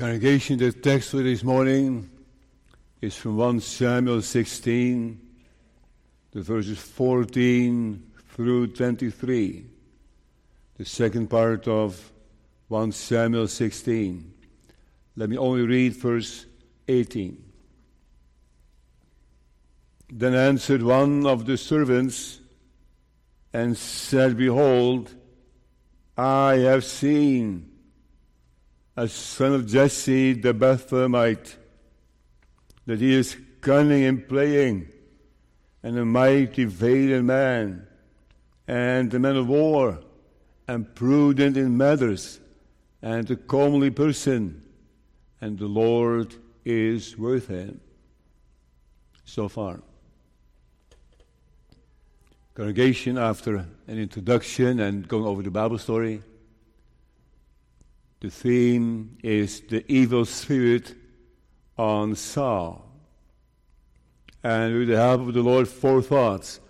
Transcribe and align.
Congregation, 0.00 0.56
the 0.56 0.72
text 0.72 1.10
for 1.10 1.18
this 1.18 1.44
morning 1.44 2.08
is 3.02 3.14
from 3.14 3.36
1 3.36 3.60
Samuel 3.60 4.22
16, 4.22 5.20
the 6.32 6.40
verses 6.40 6.78
14 6.78 8.10
through 8.30 8.68
23. 8.68 9.66
The 10.78 10.84
second 10.86 11.28
part 11.28 11.68
of 11.68 12.12
1 12.68 12.92
Samuel 12.92 13.46
16. 13.46 14.32
Let 15.16 15.28
me 15.28 15.36
only 15.36 15.66
read 15.66 15.92
verse 15.92 16.46
18. 16.88 17.36
Then 20.14 20.34
answered 20.34 20.82
one 20.82 21.26
of 21.26 21.44
the 21.44 21.58
servants 21.58 22.40
and 23.52 23.76
said, 23.76 24.38
Behold, 24.38 25.14
I 26.16 26.54
have 26.54 26.84
seen 26.84 27.69
a 29.00 29.08
son 29.08 29.54
of 29.54 29.66
Jesse 29.66 30.34
the 30.34 30.52
Bethlehemite, 30.52 31.56
that 32.84 33.00
he 33.00 33.14
is 33.14 33.34
cunning 33.62 34.02
in 34.02 34.20
playing, 34.20 34.88
and 35.82 35.96
a 35.96 36.04
mighty 36.04 36.64
valiant 36.64 37.24
man, 37.24 37.86
and 38.68 39.14
a 39.14 39.18
man 39.18 39.36
of 39.36 39.48
war, 39.48 40.00
and 40.68 40.94
prudent 40.94 41.56
in 41.56 41.78
matters, 41.78 42.40
and 43.00 43.30
a 43.30 43.36
comely 43.36 43.88
person, 43.88 44.62
and 45.40 45.58
the 45.58 45.66
Lord 45.66 46.34
is 46.66 47.16
with 47.16 47.48
him. 47.48 47.80
So 49.24 49.48
far. 49.48 49.80
Congregation, 52.52 53.16
after 53.16 53.56
an 53.56 53.98
introduction 53.98 54.78
and 54.78 55.08
going 55.08 55.24
over 55.24 55.42
the 55.42 55.50
Bible 55.50 55.78
story, 55.78 56.22
the 58.20 58.30
theme 58.30 59.16
is 59.22 59.62
the 59.62 59.90
evil 59.90 60.24
spirit 60.24 60.94
on 61.78 62.14
Saul. 62.14 62.86
And 64.42 64.78
with 64.78 64.88
the 64.88 64.96
help 64.96 65.22
of 65.22 65.34
the 65.34 65.42
Lord, 65.42 65.68
four 65.68 66.02
thoughts. 66.02 66.60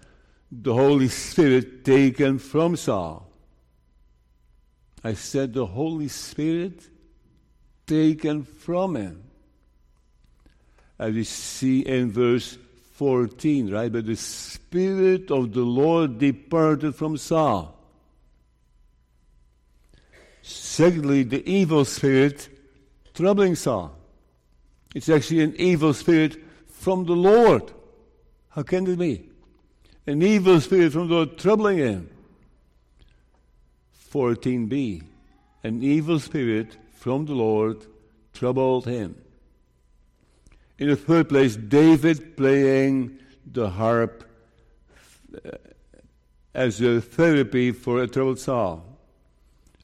The 0.52 0.74
Holy 0.74 1.08
Spirit 1.08 1.84
taken 1.84 2.38
from 2.38 2.76
Saul. 2.76 3.30
I 5.02 5.14
said 5.14 5.54
the 5.54 5.66
Holy 5.66 6.08
Spirit 6.08 6.82
taken 7.86 8.44
from 8.44 8.96
him. 8.96 9.24
As 10.98 11.14
we 11.14 11.24
see 11.24 11.80
in 11.80 12.10
verse 12.10 12.58
14, 12.94 13.72
right? 13.72 13.90
But 13.90 14.06
the 14.06 14.16
Spirit 14.16 15.30
of 15.30 15.52
the 15.52 15.62
Lord 15.62 16.18
departed 16.18 16.94
from 16.94 17.16
Saul. 17.16 17.79
Secondly, 20.50 21.22
the 21.22 21.48
evil 21.48 21.84
spirit 21.84 22.48
troubling 23.14 23.54
Saul. 23.54 23.94
It's 24.94 25.08
actually 25.08 25.42
an 25.42 25.54
evil 25.56 25.94
spirit 25.94 26.42
from 26.66 27.04
the 27.04 27.12
Lord. 27.12 27.70
How 28.48 28.62
can 28.62 28.86
it 28.88 28.98
be? 28.98 29.28
An 30.06 30.22
evil 30.22 30.60
spirit 30.60 30.92
from 30.92 31.08
the 31.08 31.14
Lord 31.14 31.38
troubling 31.38 31.78
him. 31.78 32.10
14b. 34.12 35.04
An 35.62 35.82
evil 35.84 36.18
spirit 36.18 36.76
from 36.94 37.26
the 37.26 37.34
Lord 37.34 37.86
troubled 38.32 38.86
him. 38.86 39.14
In 40.78 40.88
the 40.88 40.96
third 40.96 41.28
place, 41.28 41.54
David 41.54 42.36
playing 42.36 43.18
the 43.46 43.70
harp 43.70 44.24
uh, 45.32 45.50
as 46.54 46.80
a 46.80 47.00
therapy 47.00 47.70
for 47.70 48.02
a 48.02 48.08
troubled 48.08 48.40
Saul 48.40 48.89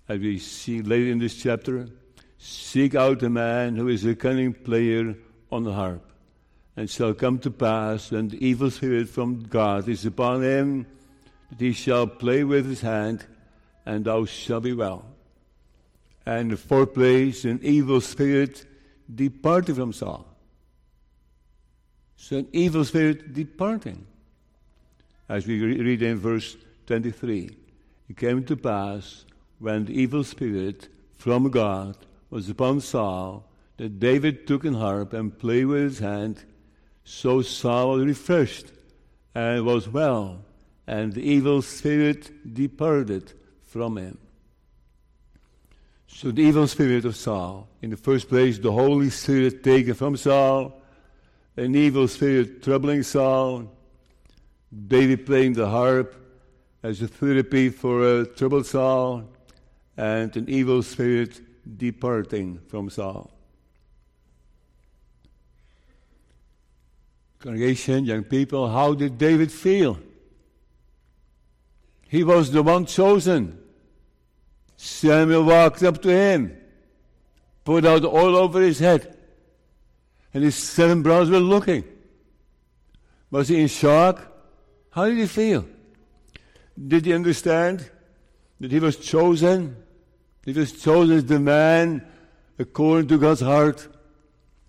as 0.08 0.20
we 0.20 0.38
see 0.38 0.82
later 0.82 1.10
in 1.10 1.18
this 1.18 1.34
chapter, 1.34 1.88
seek 2.38 2.94
out 2.94 3.22
a 3.22 3.30
man 3.30 3.76
who 3.76 3.88
is 3.88 4.04
a 4.04 4.14
cunning 4.14 4.52
player 4.52 5.14
on 5.50 5.64
the 5.64 5.72
harp. 5.72 6.02
And 6.76 6.90
shall 6.90 7.14
come 7.14 7.38
to 7.40 7.50
pass 7.50 8.10
when 8.10 8.28
the 8.28 8.46
evil 8.46 8.70
spirit 8.70 9.08
from 9.08 9.44
God 9.44 9.88
is 9.88 10.04
upon 10.04 10.42
him, 10.42 10.86
that 11.50 11.60
he 11.60 11.72
shall 11.72 12.06
play 12.06 12.44
with 12.44 12.66
his 12.66 12.82
hand, 12.82 13.24
and 13.86 14.04
thou 14.04 14.26
shalt 14.26 14.64
be 14.64 14.74
well. 14.74 15.06
And 16.26 16.50
the 16.50 16.56
fourth 16.56 16.92
place, 16.92 17.44
an 17.44 17.60
evil 17.62 18.00
spirit 18.00 18.66
departed 19.12 19.76
from 19.76 19.92
Saul. 19.92 20.26
So 22.16 22.38
an 22.38 22.48
evil 22.52 22.84
spirit 22.84 23.32
departing. 23.32 24.06
As 25.28 25.46
we 25.46 25.60
read 25.60 26.02
in 26.02 26.18
verse 26.18 26.56
23, 26.86 27.56
it 28.08 28.16
came 28.16 28.44
to 28.44 28.56
pass 28.56 29.24
when 29.58 29.84
the 29.84 30.00
evil 30.00 30.24
spirit 30.24 30.88
from 31.16 31.50
God 31.50 31.96
was 32.30 32.48
upon 32.48 32.80
Saul, 32.80 33.48
that 33.76 33.98
David 33.98 34.46
took 34.46 34.64
an 34.64 34.74
harp 34.74 35.12
and 35.12 35.36
played 35.38 35.66
with 35.66 35.82
his 35.82 35.98
hand. 35.98 36.44
So 37.04 37.42
Saul 37.42 37.90
was 37.90 38.04
refreshed 38.04 38.72
and 39.34 39.64
was 39.64 39.88
well, 39.88 40.44
and 40.86 41.12
the 41.12 41.22
evil 41.22 41.62
spirit 41.62 42.54
departed 42.54 43.32
from 43.62 43.98
him. 43.98 44.18
So 46.06 46.30
the 46.30 46.42
evil 46.42 46.66
spirit 46.66 47.04
of 47.04 47.16
Saul, 47.16 47.68
in 47.82 47.90
the 47.90 47.96
first 47.96 48.28
place, 48.28 48.58
the 48.58 48.72
Holy 48.72 49.10
Spirit 49.10 49.62
taken 49.62 49.94
from 49.94 50.16
Saul, 50.16 50.80
an 51.56 51.74
evil 51.74 52.08
spirit 52.08 52.62
troubling 52.62 53.02
Saul, 53.02 53.70
David 54.88 55.26
playing 55.26 55.52
the 55.54 55.68
harp 55.68 56.14
as 56.82 57.02
a 57.02 57.08
therapy 57.08 57.68
for 57.68 58.20
a 58.20 58.26
troubled 58.26 58.66
Saul, 58.66 59.24
and 59.96 60.36
an 60.36 60.48
evil 60.48 60.82
spirit 60.82 61.40
departing 61.78 62.60
from 62.68 62.90
Saul. 62.90 63.30
Congregation, 67.38 68.04
young 68.04 68.24
people, 68.24 68.68
how 68.68 68.94
did 68.94 69.18
David 69.18 69.52
feel? 69.52 69.98
He 72.08 72.24
was 72.24 72.50
the 72.50 72.62
one 72.62 72.86
chosen. 72.86 73.58
Samuel 74.76 75.44
walked 75.44 75.82
up 75.82 76.02
to 76.02 76.10
him, 76.10 76.56
put 77.64 77.84
out 77.84 78.04
oil 78.04 78.36
over 78.36 78.60
his 78.60 78.78
head, 78.78 79.16
and 80.34 80.44
his 80.44 80.54
seven 80.54 81.02
brothers 81.02 81.30
were 81.30 81.40
looking. 81.40 81.84
Was 83.30 83.48
he 83.48 83.60
in 83.60 83.68
shock? 83.68 84.32
How 84.90 85.06
did 85.06 85.18
he 85.18 85.26
feel? 85.26 85.66
Did 86.86 87.06
he 87.06 87.14
understand 87.14 87.90
that 88.60 88.70
he 88.70 88.78
was 88.78 88.96
chosen? 88.96 89.76
He 90.46 90.52
was 90.52 90.72
chosen 90.80 91.26
the 91.26 91.40
man 91.40 92.06
according 92.56 93.08
to 93.08 93.18
God's 93.18 93.40
heart, 93.40 93.88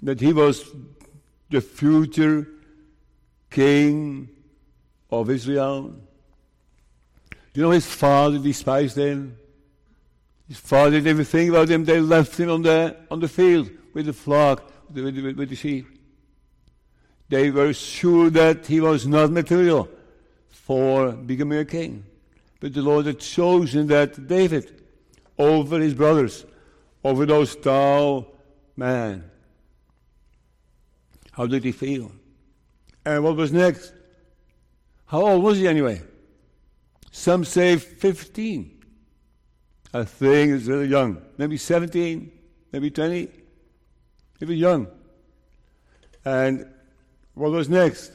that 0.01 0.19
he 0.19 0.33
was 0.33 0.65
the 1.51 1.61
future 1.61 2.47
king 3.51 4.27
of 5.11 5.29
Israel. 5.29 5.95
You 7.53 7.61
know, 7.61 7.71
his 7.71 7.85
father 7.85 8.39
despised 8.39 8.97
him. 8.97 9.37
His 10.47 10.57
father 10.57 10.91
didn't 10.91 11.09
even 11.09 11.25
think 11.25 11.51
about 11.51 11.69
him. 11.69 11.85
They 11.85 12.01
left 12.01 12.39
him 12.39 12.49
on 12.49 12.63
the, 12.63 12.97
on 13.11 13.19
the 13.19 13.27
field 13.27 13.69
with 13.93 14.07
the 14.07 14.13
flock, 14.13 14.71
with 14.91 15.15
the, 15.15 15.33
with 15.33 15.49
the 15.49 15.55
sheep. 15.55 15.85
They 17.29 17.51
were 17.51 17.73
sure 17.73 18.31
that 18.31 18.65
he 18.65 18.81
was 18.81 19.05
not 19.05 19.29
material 19.29 19.89
for 20.49 21.11
becoming 21.11 21.59
a 21.59 21.65
king. 21.65 22.03
But 22.59 22.73
the 22.73 22.81
Lord 22.81 23.05
had 23.05 23.19
chosen 23.19 23.85
that 23.87 24.27
David 24.27 24.76
over 25.37 25.79
his 25.79 25.93
brothers, 25.93 26.45
over 27.03 27.25
those 27.25 27.55
tall 27.55 28.35
men. 28.75 29.29
How 31.31 31.45
did 31.45 31.63
he 31.63 31.71
feel? 31.71 32.11
And 33.05 33.23
what 33.23 33.35
was 33.35 33.53
next? 33.53 33.93
How 35.05 35.21
old 35.21 35.43
was 35.43 35.59
he 35.59 35.67
anyway? 35.67 36.01
Some 37.11 37.45
say 37.45 37.77
15. 37.77 38.83
I 39.93 40.03
think 40.03 40.51
he's 40.51 40.67
really 40.67 40.87
young. 40.87 41.21
Maybe 41.37 41.57
17, 41.57 42.31
maybe 42.71 42.91
20. 42.91 43.29
He 44.39 44.45
was 44.45 44.57
young. 44.57 44.87
And 46.25 46.67
what 47.33 47.51
was 47.51 47.69
next? 47.69 48.11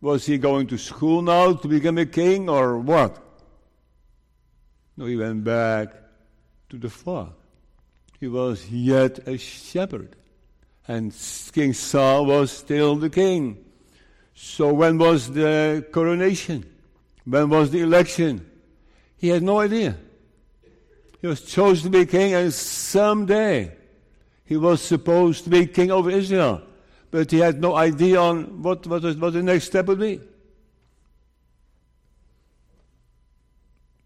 Was 0.00 0.26
he 0.26 0.38
going 0.38 0.66
to 0.68 0.78
school 0.78 1.22
now 1.22 1.54
to 1.54 1.68
become 1.68 1.98
a 1.98 2.06
king 2.06 2.48
or 2.48 2.78
what? 2.78 3.18
No, 4.96 5.06
he 5.06 5.16
went 5.16 5.42
back 5.42 6.05
to 6.70 6.78
the 6.78 6.90
flock. 6.90 7.32
He 8.18 8.28
was 8.28 8.68
yet 8.70 9.26
a 9.26 9.36
shepherd. 9.36 10.16
And 10.88 11.14
King 11.52 11.72
Saul 11.72 12.26
was 12.26 12.50
still 12.50 12.96
the 12.96 13.10
king. 13.10 13.64
So 14.34 14.72
when 14.72 14.98
was 14.98 15.32
the 15.32 15.84
coronation? 15.92 16.64
When 17.24 17.48
was 17.48 17.70
the 17.70 17.80
election? 17.80 18.48
He 19.16 19.28
had 19.28 19.42
no 19.42 19.58
idea. 19.58 19.96
He 21.20 21.26
was 21.26 21.42
chosen 21.42 21.90
to 21.90 21.98
be 21.98 22.06
king, 22.06 22.34
and 22.34 22.52
someday 22.52 23.72
he 24.44 24.56
was 24.56 24.80
supposed 24.80 25.44
to 25.44 25.50
be 25.50 25.66
king 25.66 25.90
over 25.90 26.10
Israel. 26.10 26.62
But 27.10 27.30
he 27.30 27.38
had 27.38 27.60
no 27.60 27.74
idea 27.74 28.20
on 28.20 28.62
what, 28.62 28.86
what, 28.86 29.02
what 29.02 29.32
the 29.32 29.42
next 29.42 29.64
step 29.64 29.86
would 29.86 29.98
be. 29.98 30.20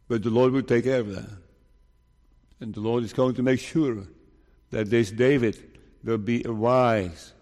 But 0.08 0.22
the 0.22 0.30
Lord 0.30 0.52
would 0.52 0.66
take 0.66 0.84
care 0.84 1.00
of 1.00 1.14
that. 1.14 1.28
And 2.60 2.74
the 2.74 2.80
Lord 2.80 3.04
is 3.04 3.14
going 3.14 3.34
to 3.36 3.42
make 3.42 3.58
sure 3.58 4.04
that 4.70 4.90
this 4.90 5.10
David 5.10 5.78
will 6.04 6.18
be 6.18 6.44
a 6.44 6.52
wise, 6.52 7.32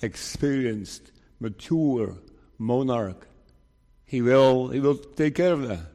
experienced, 0.00 1.12
mature 1.38 2.16
monarch. 2.58 3.28
He 4.06 4.22
will, 4.22 4.68
he 4.68 4.80
will 4.80 4.96
take 4.96 5.36
care 5.36 5.52
of 5.52 5.68
that. 5.68 5.86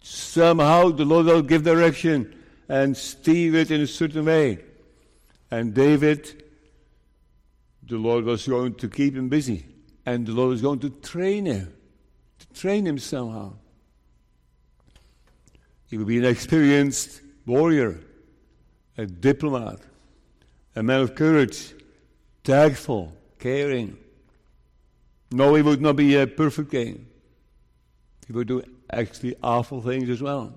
Somehow 0.00 0.90
the 0.90 1.04
Lord 1.04 1.26
will 1.26 1.42
give 1.42 1.62
direction 1.62 2.34
and 2.68 2.96
steer 2.96 3.54
it 3.56 3.70
in 3.70 3.80
a 3.80 3.86
certain 3.86 4.24
way. 4.24 4.58
And 5.50 5.74
David, 5.74 6.42
the 7.86 7.98
Lord 7.98 8.24
was 8.24 8.46
going 8.48 8.74
to 8.76 8.88
keep 8.88 9.14
him 9.14 9.28
busy. 9.28 9.66
And 10.04 10.26
the 10.26 10.32
Lord 10.32 10.50
was 10.50 10.62
going 10.62 10.80
to 10.80 10.90
train 10.90 11.46
him, 11.46 11.72
to 12.40 12.60
train 12.60 12.86
him 12.86 12.98
somehow. 12.98 13.52
He 15.86 15.98
will 15.98 16.06
be 16.06 16.18
an 16.18 16.24
experienced 16.24 17.20
warrior, 17.46 18.00
a 18.96 19.06
diplomat, 19.06 19.80
a 20.76 20.82
man 20.82 21.00
of 21.00 21.14
courage, 21.14 21.72
tactful, 22.44 23.12
caring. 23.38 23.96
No, 25.30 25.54
he 25.54 25.62
would 25.62 25.80
not 25.80 25.96
be 25.96 26.16
a 26.16 26.26
perfect 26.26 26.70
king. 26.70 27.06
He 28.26 28.32
would 28.32 28.48
do 28.48 28.62
actually 28.90 29.34
awful 29.42 29.80
things 29.80 30.08
as 30.10 30.22
well. 30.22 30.54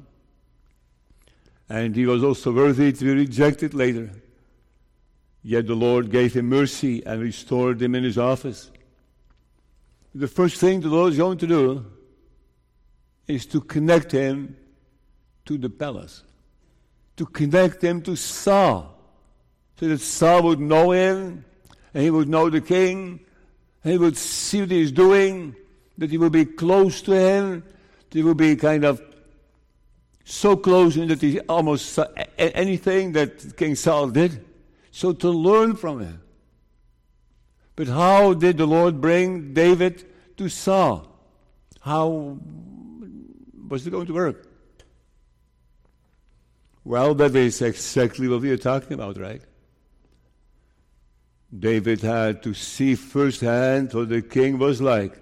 And 1.70 1.96
he 1.96 2.06
was 2.06 2.24
also 2.24 2.52
worthy 2.52 2.92
to 2.92 3.06
be 3.06 3.14
rejected 3.14 3.74
later. 3.74 4.12
Yet 5.42 5.68
the 5.68 5.76
Lord 5.76 6.12
gave 6.12 6.34
him 6.34 6.50
mercy 6.50 7.06
and 7.06 7.22
restored 7.22 7.82
him 7.82 7.96
in 7.96 8.04
his 8.04 8.18
office. 8.18 8.72
The 10.14 10.28
first 10.28 10.58
thing 10.58 10.82
the 10.82 10.90
Lord 10.90 11.14
is 11.14 11.18
going 11.18 11.38
to 11.40 11.48
do 11.48 11.86
is 13.28 13.46
to 13.48 13.62
connect 13.62 14.12
him 14.12 14.56
to 15.46 15.58
the 15.58 15.70
palace, 15.70 16.24
to 17.18 17.26
connect 17.26 17.82
him 17.82 18.02
to 18.04 18.16
Saul 18.16 18.98
so 19.80 19.88
that 19.88 20.00
Saul 20.00 20.44
would 20.44 20.60
know 20.60 20.92
him, 20.92 21.46
and 21.94 22.04
he 22.04 22.10
would 22.10 22.30
know 22.30 22.50
the 22.50 22.62
king, 22.62 23.20
and 23.84 23.94
he 23.94 23.98
would 23.98 24.18
see 24.18 24.62
what 24.62 24.72
he's 24.72 24.92
doing, 24.92 25.56
that 25.98 26.10
he 26.10 26.18
would 26.18 26.32
be 26.32 26.46
close 26.46 27.02
to 27.04 27.12
him, 27.14 27.64
that 28.10 28.18
he 28.18 28.24
would 28.24 28.38
be 28.38 28.56
kind 28.56 28.84
of 28.84 29.02
so 30.24 30.58
close 30.58 30.98
in 30.98 31.08
that 31.10 31.22
he 31.22 31.40
almost 31.42 32.00
anything 32.38 33.12
that 33.14 33.56
King 33.58 33.76
Saul 33.76 34.10
did. 34.10 34.44
So 34.92 35.14
to 35.14 35.30
learn 35.30 35.76
from 35.76 36.00
him. 36.00 36.22
But 37.76 37.88
how 37.88 38.34
did 38.34 38.58
the 38.58 38.66
Lord 38.66 39.02
bring 39.02 39.54
David 39.54 40.06
to 40.38 40.50
Saul? 40.50 41.08
How 41.82 42.40
was 43.68 43.86
it 43.86 43.92
going 43.92 44.08
to 44.08 44.14
work? 44.14 44.48
Well, 46.86 47.16
that 47.16 47.36
is 47.36 47.64
exactly 47.64 48.28
what 48.28 48.42
we 48.42 48.52
are 48.52 48.58
talking 48.58 48.94
about, 48.94 49.18
right? 49.18 49.42
David 51.58 52.02
had 52.02 52.44
to 52.44 52.54
see 52.54 52.94
firsthand 52.94 53.92
what 53.92 54.10
the 54.10 54.22
king 54.22 54.60
was 54.60 54.82
like. 54.82 55.20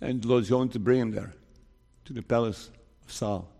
And 0.00 0.24
Lord's 0.24 0.48
going 0.48 0.70
to 0.70 0.78
bring 0.78 1.00
him 1.00 1.10
there, 1.10 1.34
to 2.06 2.14
the 2.14 2.22
palace 2.22 2.70
of 3.04 3.12
Saul. 3.12 3.52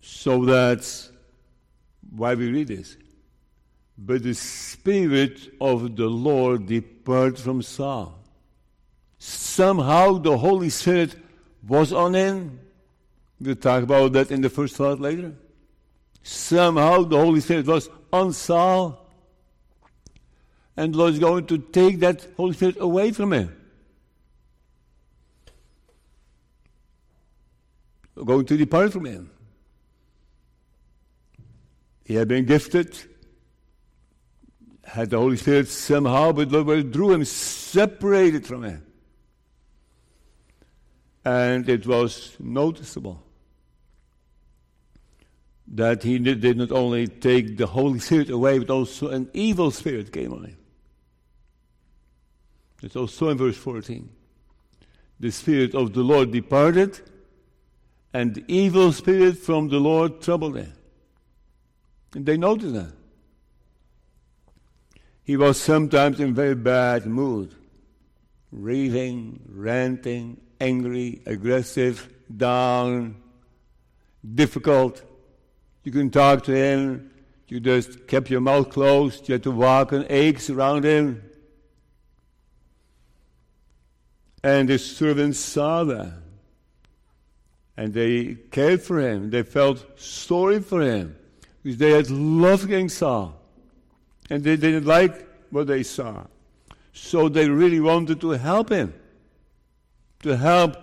So 0.00 0.44
that's 0.44 1.10
why 2.10 2.34
we 2.34 2.52
read 2.52 2.68
this. 2.68 2.96
But 3.96 4.22
the 4.22 4.34
Spirit 4.34 5.54
of 5.60 5.96
the 5.96 6.06
Lord 6.06 6.66
departed 6.66 7.40
from 7.40 7.62
Saul. 7.62 8.16
Somehow 9.18 10.18
the 10.18 10.38
Holy 10.38 10.70
Spirit 10.70 11.16
was 11.66 11.92
on 11.92 12.14
him. 12.14 12.60
We'll 13.40 13.54
talk 13.54 13.84
about 13.84 14.12
that 14.14 14.30
in 14.30 14.40
the 14.40 14.50
first 14.50 14.76
thought 14.76 15.00
later. 15.00 15.34
Somehow 16.22 17.04
the 17.04 17.16
Holy 17.16 17.40
Spirit 17.40 17.66
was 17.66 17.88
on 18.12 18.32
Saul. 18.32 19.06
And 20.76 20.92
the 20.92 20.98
Lord 20.98 21.14
is 21.14 21.18
going 21.18 21.46
to 21.46 21.58
take 21.58 22.00
that 22.00 22.26
Holy 22.36 22.54
Spirit 22.54 22.76
away 22.80 23.12
from 23.12 23.32
him. 23.32 23.54
Going 28.16 28.46
to 28.46 28.56
depart 28.56 28.92
from 28.92 29.04
him. 29.04 29.30
He 32.04 32.14
had 32.14 32.26
been 32.26 32.46
gifted, 32.46 32.96
had 34.82 35.10
the 35.10 35.18
Holy 35.18 35.36
Spirit 35.36 35.68
somehow, 35.68 36.32
but 36.32 36.50
the 36.50 36.62
Lord 36.62 36.90
drew 36.90 37.12
him 37.12 37.24
separated 37.24 38.46
from 38.46 38.64
him. 38.64 38.84
And 41.24 41.68
it 41.68 41.86
was 41.86 42.34
noticeable 42.40 43.22
that 45.74 46.02
he 46.02 46.18
did 46.18 46.56
not 46.56 46.72
only 46.72 47.06
take 47.06 47.56
the 47.56 47.66
Holy 47.66 47.98
Spirit 47.98 48.30
away, 48.30 48.58
but 48.58 48.70
also 48.70 49.08
an 49.08 49.28
evil 49.34 49.70
spirit 49.70 50.12
came 50.12 50.32
on 50.32 50.44
him. 50.44 50.56
It's 52.82 52.96
also 52.96 53.28
in 53.28 53.38
verse 53.38 53.56
14. 53.56 54.08
The 55.20 55.30
Spirit 55.30 55.74
of 55.74 55.92
the 55.92 56.02
Lord 56.02 56.30
departed, 56.30 57.00
and 58.14 58.34
the 58.34 58.44
evil 58.48 58.92
spirit 58.92 59.36
from 59.36 59.68
the 59.68 59.78
Lord 59.78 60.22
troubled 60.22 60.56
him. 60.56 60.72
And 62.14 62.24
they 62.24 62.36
noticed 62.36 62.74
that. 62.74 62.92
He 65.24 65.36
was 65.36 65.60
sometimes 65.60 66.20
in 66.20 66.34
very 66.34 66.54
bad 66.54 67.04
mood, 67.04 67.54
raving, 68.50 69.40
ranting, 69.46 70.40
angry, 70.58 71.20
aggressive, 71.26 72.08
down, 72.34 73.16
difficult. 74.34 75.02
You 75.88 75.92
couldn't 75.92 76.10
talk 76.10 76.44
to 76.44 76.54
him. 76.54 77.10
You 77.46 77.60
just 77.60 78.06
kept 78.06 78.28
your 78.28 78.42
mouth 78.42 78.68
closed. 78.68 79.26
You 79.26 79.32
had 79.32 79.44
to 79.44 79.50
walk 79.50 79.94
on 79.94 80.04
aches 80.10 80.50
around 80.50 80.84
him. 80.84 81.22
And 84.44 84.68
the 84.68 84.78
servants 84.78 85.38
saw 85.38 85.84
that. 85.84 86.12
And 87.74 87.94
they 87.94 88.34
cared 88.50 88.82
for 88.82 89.00
him. 89.00 89.30
They 89.30 89.42
felt 89.44 89.98
sorry 89.98 90.60
for 90.60 90.82
him. 90.82 91.16
Because 91.62 91.78
they 91.78 91.92
had 91.92 92.10
loved 92.10 92.68
King 92.68 92.90
Saul. 92.90 93.40
And 94.28 94.44
they 94.44 94.58
didn't 94.58 94.84
like 94.84 95.26
what 95.48 95.68
they 95.68 95.84
saw. 95.84 96.24
So 96.92 97.30
they 97.30 97.48
really 97.48 97.80
wanted 97.80 98.20
to 98.20 98.32
help 98.32 98.68
him. 98.68 98.92
To 100.20 100.36
help 100.36 100.76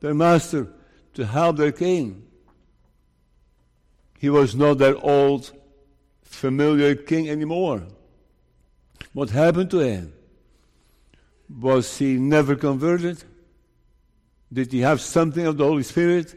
their 0.00 0.14
master. 0.14 0.68
To 1.12 1.26
help 1.26 1.58
their 1.58 1.72
king. 1.72 2.25
He 4.18 4.30
was 4.30 4.54
not 4.54 4.78
that 4.78 4.96
old, 5.02 5.52
familiar 6.22 6.94
king 6.94 7.28
anymore. 7.28 7.82
What 9.12 9.30
happened 9.30 9.70
to 9.70 9.78
him? 9.78 10.12
Was 11.48 11.98
he 11.98 12.14
never 12.14 12.56
converted? 12.56 13.22
Did 14.52 14.72
he 14.72 14.80
have 14.80 15.00
something 15.00 15.46
of 15.46 15.56
the 15.56 15.64
Holy 15.64 15.82
Spirit? 15.82 16.34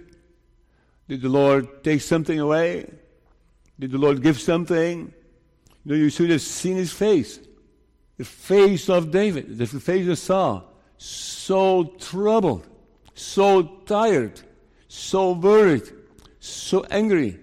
Did 1.07 1.21
the 1.21 1.29
Lord 1.29 1.83
take 1.83 2.01
something 2.01 2.39
away? 2.39 2.89
Did 3.79 3.91
the 3.91 3.97
Lord 3.97 4.21
give 4.21 4.39
something? 4.39 5.13
No, 5.85 5.95
you 5.95 6.09
should 6.09 6.29
have 6.29 6.41
seen 6.41 6.75
his 6.75 6.91
face. 6.91 7.39
The 8.17 8.25
face 8.25 8.89
of 8.89 9.11
David, 9.11 9.57
the 9.57 9.65
face 9.65 10.07
of 10.07 10.19
Saul. 10.19 10.71
So 10.97 11.95
troubled, 11.99 12.67
so 13.13 13.63
tired, 13.85 14.41
so 14.89 15.31
worried, 15.31 15.89
so 16.39 16.83
angry. 16.91 17.39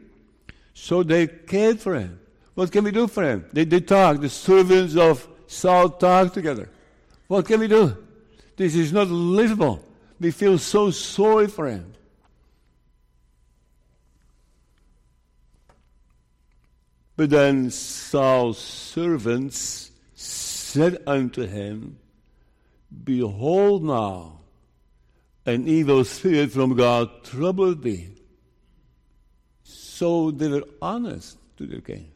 So 0.87 1.03
they 1.03 1.27
cared 1.27 1.81
for 1.81 1.97
him. 1.97 2.21
What 2.55 2.71
can 2.71 2.85
we 2.85 2.93
do 2.93 3.09
for 3.09 3.25
him? 3.25 3.45
They, 3.53 3.65
they 3.65 3.81
talk. 3.81 4.21
The 4.21 4.29
servants 4.29 4.95
of 4.95 5.27
Saul 5.49 5.91
talk 5.91 6.33
together. 6.33 6.71
What 7.27 7.45
can 7.45 7.59
we 7.59 7.67
do? 7.67 7.97
This 8.57 8.77
is 8.77 8.93
not 8.93 9.09
livable. 9.09 9.85
We 10.21 10.31
feel 10.31 10.59
so 10.59 10.93
sorry 10.93 11.49
for 11.49 11.67
him. 11.67 11.93
But 17.17 17.31
then 17.31 17.73
Saul's 17.73 18.59
servants 18.59 19.91
said 20.15 21.03
unto 21.05 21.49
him, 21.49 21.99
Behold 23.03 23.83
now, 23.83 24.39
an 25.47 25.67
evil 25.67 26.05
spirit 26.05 26.53
from 26.53 26.77
God 26.77 27.25
troubled 27.25 27.83
thee. 27.83 28.16
So 29.97 30.31
they 30.31 30.49
were 30.49 30.65
honest 30.83 31.39
to 31.57 31.65
the 31.65 31.81
king. 31.81 32.09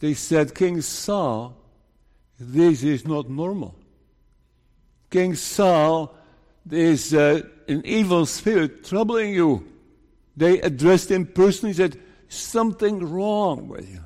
They 0.00 0.14
said, 0.14 0.56
King 0.56 0.80
Saul, 0.80 1.54
this 2.40 2.82
is 2.82 3.06
not 3.06 3.30
normal. 3.30 3.76
King 5.08 5.36
Saul, 5.36 6.12
there's 6.66 7.14
uh, 7.14 7.42
an 7.68 7.82
evil 7.86 8.26
spirit 8.26 8.82
troubling 8.84 9.34
you. 9.34 9.68
They 10.36 10.60
addressed 10.60 11.12
him 11.12 11.26
personally, 11.26 11.74
said, 11.74 12.00
something 12.28 13.08
wrong 13.08 13.68
with 13.68 13.88
you. 13.88 14.00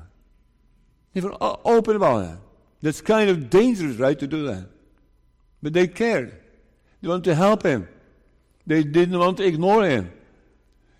They 1.15 1.21
were 1.21 1.35
open 1.41 1.95
about 1.95 2.19
that. 2.19 2.37
That's 2.83 3.01
kind 3.01 3.31
of 3.31 3.49
dangerous, 3.49 3.97
right, 3.97 4.19
to 4.19 4.27
do 4.27 4.45
that. 4.45 4.67
But 5.63 5.73
they 5.73 5.87
cared. 5.87 6.39
They 7.01 7.07
wanted 7.07 7.23
to 7.23 7.35
help 7.35 7.63
him. 7.63 7.87
They 8.67 8.83
didn't 8.83 9.17
want 9.17 9.37
to 9.37 9.43
ignore 9.43 9.83
him. 9.83 10.11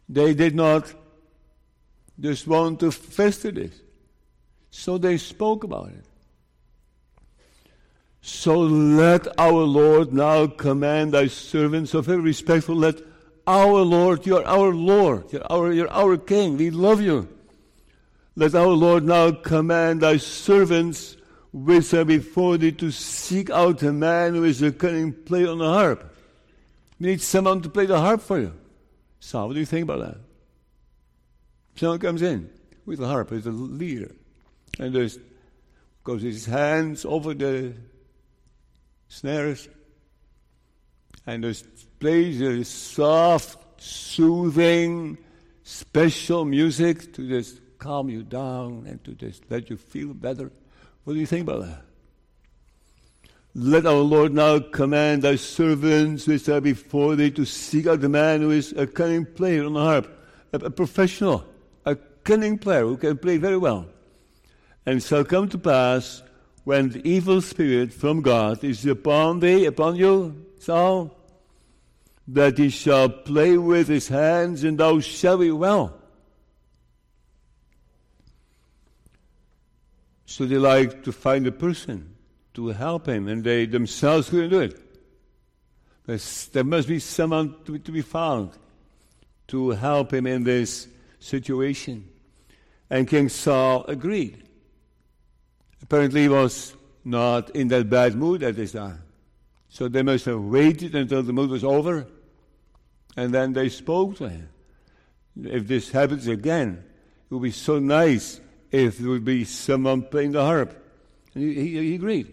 They 0.10 0.34
did 0.34 0.56
not 0.56 0.92
just 2.20 2.48
want 2.48 2.80
to 2.82 2.92
fester 2.92 3.52
this. 3.52 3.74
So 4.70 4.98
they 4.98 5.18
spoke 5.18 5.64
about 5.64 5.90
it. 5.90 6.06
So 8.22 8.60
let 8.60 9.28
our 9.38 9.64
Lord 9.64 10.14
now 10.14 10.48
command 10.48 11.14
thy 11.14 11.28
servants, 11.28 11.92
so 11.92 12.02
very 12.02 12.22
respectful, 12.22 12.76
let 12.76 13.02
our 13.46 13.82
Lord, 13.82 14.26
you're 14.26 14.46
our 14.46 14.74
Lord, 14.74 15.32
you're 15.34 15.52
our, 15.52 15.74
you're 15.74 15.92
our 15.92 16.18
King, 16.18 16.56
we 16.56 16.70
love 16.70 17.02
you. 17.02 17.28
Let 18.36 18.56
our 18.56 18.70
Lord 18.70 19.04
now 19.04 19.32
command 19.32 20.02
thy 20.02 20.18
servants 20.18 21.18
which 21.52 21.94
are 21.94 22.06
before 22.06 22.58
thee 22.58 22.72
to 22.72 22.90
seek 22.92 23.50
out 23.50 23.84
a 23.84 23.92
man 23.92 24.34
who 24.34 24.44
is 24.44 24.62
a 24.62 24.72
cunning 24.72 25.14
player 25.14 25.50
on 25.50 25.60
the 25.60 25.70
harp. 25.70 26.16
We 27.00 27.08
need 27.08 27.22
someone 27.22 27.62
to 27.62 27.70
play 27.70 27.86
the 27.86 28.00
harp 28.00 28.22
for 28.22 28.40
you. 28.40 28.54
So, 29.20 29.46
what 29.46 29.54
do 29.54 29.60
you 29.60 29.66
think 29.66 29.84
about 29.84 30.00
that? 30.00 30.18
Someone 31.76 32.00
comes 32.00 32.22
in 32.22 32.50
with 32.86 33.00
the 33.00 33.08
harp 33.08 33.32
as 33.32 33.46
a 33.46 33.52
leader, 33.52 34.12
and 34.80 34.94
there's 34.94 35.18
goes 36.04 36.22
his 36.22 36.46
hands 36.46 37.06
over 37.06 37.34
the 37.34 37.74
snares, 39.08 39.70
and 41.26 41.44
there's 41.44 41.64
plays 42.00 42.42
a 42.42 42.64
soft, 42.66 43.82
soothing, 43.82 45.18
special 45.64 46.44
music 46.44 47.14
to 47.14 47.28
just 47.28 47.62
calm 47.78 48.10
you 48.10 48.24
down 48.24 48.86
and 48.88 49.02
to 49.06 49.14
just 49.14 49.50
let 49.50 49.70
you 49.70 49.78
feel 49.78 50.14
better. 50.14 50.52
What 51.06 51.14
do 51.14 51.20
you 51.20 51.26
think 51.26 51.44
about 51.44 51.62
that? 51.62 51.82
Let 53.56 53.86
our 53.86 54.00
Lord 54.00 54.34
now 54.34 54.60
command 54.60 55.22
thy 55.22 55.36
servants 55.36 56.28
which 56.28 56.50
are 56.50 56.60
before 56.60 57.16
thee 57.16 57.32
to 57.32 57.46
seek 57.46 57.88
out 57.88 58.02
the 58.02 58.10
man 58.10 58.42
who 58.42 58.52
is 58.52 58.74
a 58.74 58.88
cunning 58.88 59.26
player 59.26 59.64
on 59.64 59.74
the 59.74 59.80
harp, 59.80 60.08
a, 60.52 60.58
a 60.58 60.70
professional, 60.72 61.36
a 61.36 61.53
cunning 62.24 62.58
player 62.58 62.84
who 62.84 62.98
can 62.98 63.18
play 63.18 63.38
very 63.38 63.58
well. 63.58 63.88
And 64.86 64.98
it 64.98 65.04
shall 65.04 65.24
come 65.24 65.50
to 65.50 65.58
pass 65.58 66.22
when 66.64 66.90
the 66.90 67.08
evil 67.08 67.42
spirit 67.42 67.94
from 67.94 68.22
God 68.22 68.64
is 68.64 68.86
upon 68.86 69.40
thee, 69.40 69.66
upon 69.66 69.96
you, 69.96 70.46
Saul, 70.60 71.16
that 72.28 72.58
he 72.58 72.70
shall 72.70 73.10
play 73.10 73.58
with 73.58 73.88
his 73.88 74.08
hands, 74.08 74.64
and 74.64 74.78
thou 74.78 75.00
shalt 75.00 75.42
be 75.42 75.52
well. 75.52 76.00
So 80.26 80.46
they 80.46 80.58
like 80.58 81.04
to 81.04 81.12
find 81.12 81.46
a 81.46 81.52
person 81.52 82.16
to 82.54 82.68
help 82.68 83.08
him, 83.08 83.28
and 83.28 83.44
they 83.44 83.66
themselves 83.66 84.30
couldn't 84.30 84.50
do 84.50 84.62
it. 84.62 84.80
But 86.06 86.50
there 86.54 86.64
must 86.64 86.88
be 86.88 87.00
someone 87.00 87.56
to, 87.66 87.78
to 87.78 87.92
be 87.92 88.02
found 88.02 88.52
to 89.48 89.72
help 89.72 90.14
him 90.14 90.28
in 90.28 90.44
this 90.44 90.88
situation. 91.20 92.10
And 92.94 93.08
King 93.08 93.28
Saul 93.28 93.86
agreed. 93.88 94.44
Apparently, 95.82 96.22
he 96.22 96.30
was 96.30 96.76
not 97.04 97.50
in 97.56 97.68
that 97.70 97.90
bad 97.90 98.14
mood 98.14 98.44
at 98.44 98.56
this 98.56 98.74
time. 98.74 99.02
So 99.68 99.88
they 99.88 100.04
must 100.04 100.26
have 100.26 100.40
waited 100.40 100.94
until 100.94 101.24
the 101.24 101.34
mood 101.34 101.50
was 101.50 101.64
over, 101.64 102.06
and 103.18 103.34
then 103.34 103.54
they 103.54 103.70
spoke 103.70 104.18
to 104.18 104.30
him. 104.30 104.48
If 105.44 105.66
this 105.68 105.90
happens 105.90 106.28
again, 106.28 106.84
it 107.32 107.34
would 107.34 107.42
be 107.42 107.50
so 107.50 107.80
nice 107.80 108.40
if 108.72 109.00
there 109.00 109.10
would 109.10 109.26
be 109.26 109.44
someone 109.44 110.04
playing 110.04 110.34
the 110.34 110.44
harp. 110.44 110.80
And 111.34 111.44
he, 111.44 111.56
he, 111.56 111.78
he 111.80 111.96
agreed. 111.96 112.32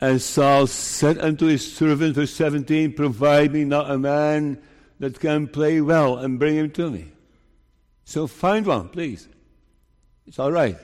And 0.00 0.22
Saul 0.22 0.68
said 0.68 1.18
unto 1.18 1.46
his 1.46 1.74
servant, 1.74 2.14
verse 2.14 2.32
17, 2.34 2.92
Provide 2.92 3.52
me 3.52 3.64
not 3.64 3.90
a 3.90 3.98
man 3.98 4.62
that 5.00 5.18
can 5.18 5.48
play 5.48 5.80
well 5.80 6.18
and 6.18 6.38
bring 6.38 6.54
him 6.54 6.70
to 6.70 6.88
me. 6.88 7.11
So 8.04 8.26
find 8.26 8.66
one, 8.66 8.88
please. 8.88 9.28
It's 10.26 10.38
all 10.38 10.52
right. 10.52 10.78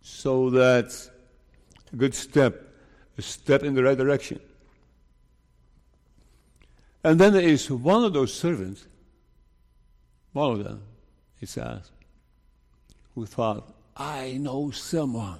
So 0.00 0.50
that's 0.50 1.10
a 1.92 1.96
good 1.96 2.14
step, 2.14 2.62
a 3.18 3.22
step 3.22 3.62
in 3.62 3.74
the 3.74 3.82
right 3.82 3.96
direction. 3.96 4.40
And 7.02 7.20
then 7.20 7.32
there 7.32 7.42
is 7.42 7.70
one 7.70 8.04
of 8.04 8.12
those 8.12 8.34
servants, 8.34 8.86
one 10.32 10.52
of 10.52 10.64
them, 10.64 10.82
it 11.40 11.48
says, 11.48 11.90
who 13.14 13.26
thought, 13.26 13.72
I 13.96 14.32
know 14.40 14.70
someone. 14.72 15.38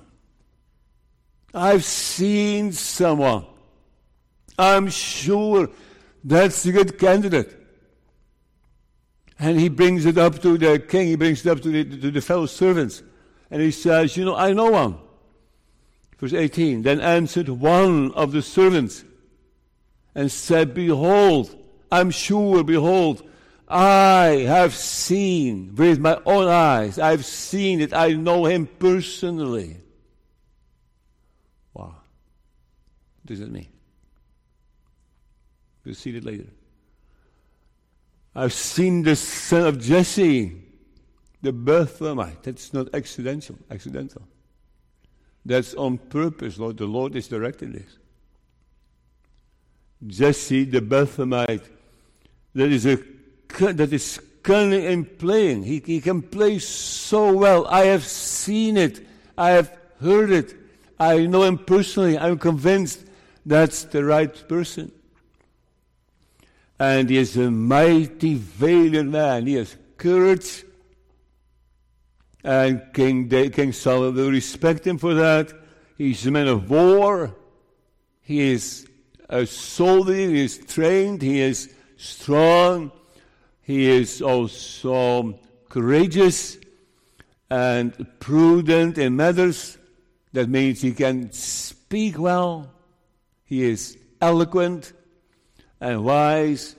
I've 1.52 1.85
seen 1.85 2.73
someone. 2.73 3.47
I'm 4.59 4.88
sure 4.88 5.68
that's 6.23 6.64
a 6.66 6.73
good 6.73 6.99
candidate. 6.99 7.65
And 9.46 9.60
he 9.60 9.68
brings 9.68 10.06
it 10.06 10.18
up 10.18 10.42
to 10.42 10.58
the 10.58 10.80
king, 10.80 11.06
he 11.06 11.14
brings 11.14 11.46
it 11.46 11.48
up 11.48 11.60
to 11.60 11.68
the, 11.68 11.84
to 11.84 12.10
the 12.10 12.20
fellow 12.20 12.46
servants. 12.46 13.04
And 13.48 13.62
he 13.62 13.70
says, 13.70 14.16
You 14.16 14.24
know, 14.24 14.34
I 14.34 14.52
know 14.52 14.72
one. 14.72 14.98
Verse 16.18 16.32
18 16.32 16.82
Then 16.82 17.00
answered 17.00 17.48
one 17.48 18.10
of 18.14 18.32
the 18.32 18.42
servants 18.42 19.04
and 20.16 20.32
said, 20.32 20.74
Behold, 20.74 21.56
I'm 21.92 22.10
sure, 22.10 22.64
behold, 22.64 23.22
I 23.68 24.46
have 24.48 24.74
seen 24.74 25.76
with 25.76 26.00
my 26.00 26.20
own 26.26 26.48
eyes, 26.48 26.98
I've 26.98 27.24
seen 27.24 27.80
it, 27.80 27.94
I 27.94 28.14
know 28.14 28.46
him 28.46 28.66
personally. 28.66 29.76
Wow. 31.72 31.94
What 31.94 33.26
does 33.26 33.38
it 33.38 33.52
mean? 33.52 33.68
We'll 35.84 35.94
see 35.94 36.16
it 36.16 36.24
later. 36.24 36.48
I've 38.36 38.52
seen 38.52 39.02
the 39.02 39.16
son 39.16 39.66
of 39.66 39.80
Jesse, 39.80 40.52
the 41.40 41.52
Bethlehemite. 41.52 42.42
That's 42.42 42.74
not 42.74 42.94
accidental. 42.94 43.56
Accidental. 43.70 44.22
That's 45.46 45.72
on 45.72 45.96
purpose, 45.96 46.58
Lord. 46.58 46.76
The 46.76 46.84
Lord 46.84 47.16
is 47.16 47.28
directing 47.28 47.72
this. 47.72 47.98
Jesse, 50.06 50.64
the 50.64 50.80
Bethlehemite, 50.80 51.64
that 52.54 52.70
is 52.70 52.84
a 52.84 52.98
that 53.58 53.92
is 53.92 54.20
cunning 54.42 54.84
in 54.84 55.04
playing. 55.06 55.62
He, 55.62 55.82
he 55.84 56.00
can 56.02 56.20
play 56.20 56.58
so 56.58 57.32
well. 57.32 57.66
I 57.68 57.86
have 57.86 58.04
seen 58.04 58.76
it. 58.76 59.06
I 59.38 59.50
have 59.50 59.74
heard 60.00 60.30
it. 60.30 60.54
I 61.00 61.26
know 61.26 61.44
him 61.44 61.56
personally. 61.56 62.18
I'm 62.18 62.38
convinced 62.38 63.00
that's 63.46 63.84
the 63.84 64.04
right 64.04 64.48
person. 64.48 64.92
And 66.78 67.09
he 67.09 67.16
is 67.16 67.37
a 67.37 67.50
mighty, 67.50 68.35
valiant 68.35 69.11
man. 69.11 69.47
He 69.47 69.54
has 69.54 69.76
courage. 69.97 70.64
And 72.45 72.83
King, 72.92 73.28
King 73.28 73.73
Solomon 73.73 74.14
will 74.14 74.30
respect 74.30 74.87
him 74.87 74.99
for 74.99 75.14
that. 75.14 75.52
He's 75.97 76.26
a 76.26 76.30
man 76.30 76.49
of 76.49 76.71
war. 76.71 77.35
He 78.21 78.52
is 78.52 78.87
a 79.28 79.47
soldier. 79.47 80.14
He 80.14 80.45
is 80.45 80.59
trained. 80.59 81.23
He 81.23 81.40
is 81.40 81.75
strong. 81.97 82.92
He 83.62 83.87
is 83.87 84.23
also 84.23 85.38
courageous 85.68 86.59
and 87.50 88.06
prudent 88.21 88.99
in 88.99 89.16
matters. 89.16 89.78
That 90.33 90.49
means 90.49 90.83
he 90.83 90.92
can 90.92 91.33
speak 91.33 92.18
well. 92.18 92.71
He 93.45 93.62
is 93.64 93.97
eloquent 94.21 94.92
and 95.80 96.04
wise 96.04 96.76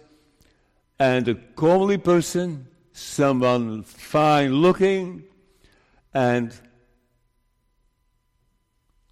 and 1.00 1.27
a 1.27 1.36
comely 1.36 1.98
person, 1.98 2.68
someone 2.92 3.84
fine 3.84 4.54
looking, 4.54 5.24
and 6.13 6.54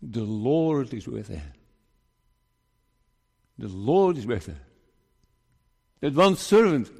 the 0.01 0.24
Lord 0.24 0.94
is 0.94 1.08
with 1.08 1.27
him. 1.27 1.42
The 3.58 3.68
Lord 3.68 4.18
is 4.18 4.25
with 4.25 4.48
him. 4.48 4.60
That 6.01 6.13
one 6.13 6.36
servant 6.36 6.92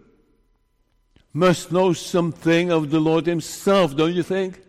must 1.34 1.72
know 1.72 1.92
something 1.94 2.72
of 2.72 2.92
the 2.92 3.00
Lord 3.00 3.26
Himself, 3.26 3.96
don't 3.96 4.14
you 4.14 4.24
think? 4.24 4.62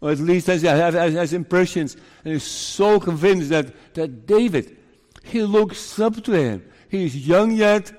Or 0.00 0.10
at 0.10 0.18
least 0.18 0.48
as, 0.48 0.64
as, 0.64 0.94
as 0.96 1.32
impressions. 1.32 1.96
And 2.24 2.32
he's 2.32 2.42
so 2.42 2.98
convinced 2.98 3.50
that, 3.50 3.94
that 3.94 4.26
David, 4.26 4.76
he 5.22 5.42
looks 5.42 6.00
up 6.00 6.22
to 6.24 6.32
him. 6.32 6.64
He 6.90 7.04
is 7.06 7.26
young 7.26 7.52
yet, 7.52 7.92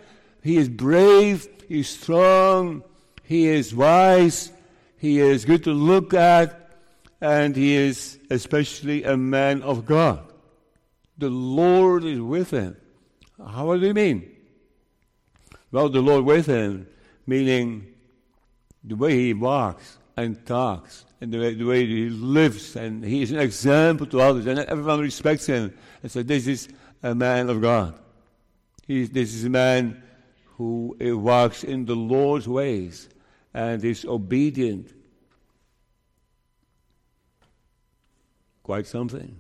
he 0.44 0.58
is 0.58 0.68
brave, 0.68 1.48
he 1.68 1.80
is 1.80 1.88
strong, 1.88 2.84
he 3.24 3.48
is 3.48 3.74
wise, 3.74 4.52
he 4.98 5.20
is 5.20 5.46
good 5.46 5.64
to 5.64 5.72
look 5.72 6.14
at, 6.14 6.70
and 7.22 7.56
he 7.56 7.76
is 7.76 8.20
especially 8.30 9.04
a 9.06 9.16
man 9.16 9.62
of 9.62 9.86
God. 9.86 10.30
The 11.18 11.30
Lord 11.30 12.04
is 12.04 12.20
with 12.20 12.52
him. 12.52 12.76
How 13.40 13.76
do 13.78 13.88
you 13.88 13.94
mean? 13.94 14.30
Well, 15.72 15.88
the 15.88 16.02
Lord 16.02 16.26
with 16.26 16.48
him 16.48 16.88
meaning 17.26 17.88
the 18.84 18.96
way 18.96 19.14
he 19.14 19.34
walks 19.34 19.98
and 20.18 20.46
talks 20.46 21.06
and 21.22 21.32
the 21.32 21.40
way, 21.40 21.54
the 21.54 21.64
way 21.64 21.86
he 21.86 22.10
lives, 22.10 22.76
and 22.76 23.06
he 23.06 23.22
is 23.22 23.32
an 23.32 23.40
example 23.40 24.06
to 24.08 24.20
others, 24.20 24.48
and 24.48 24.60
everyone 24.60 25.00
respects 25.00 25.46
him. 25.46 25.74
And 26.02 26.12
so, 26.12 26.24
this 26.24 26.48
is 26.48 26.68
a 27.04 27.16
man 27.16 27.50
of 27.50 27.62
God. 27.62 27.94
This 28.92 29.34
is 29.34 29.46
a 29.46 29.50
man 29.50 30.04
who 30.58 30.98
eh, 31.00 31.12
walks 31.12 31.64
in 31.64 31.86
the 31.86 31.96
Lord's 31.96 32.48
ways 32.48 33.08
and 33.54 33.84
is 33.84 34.06
obedient. 34.06 34.94
Quite 38.64 38.86
something. 38.88 39.38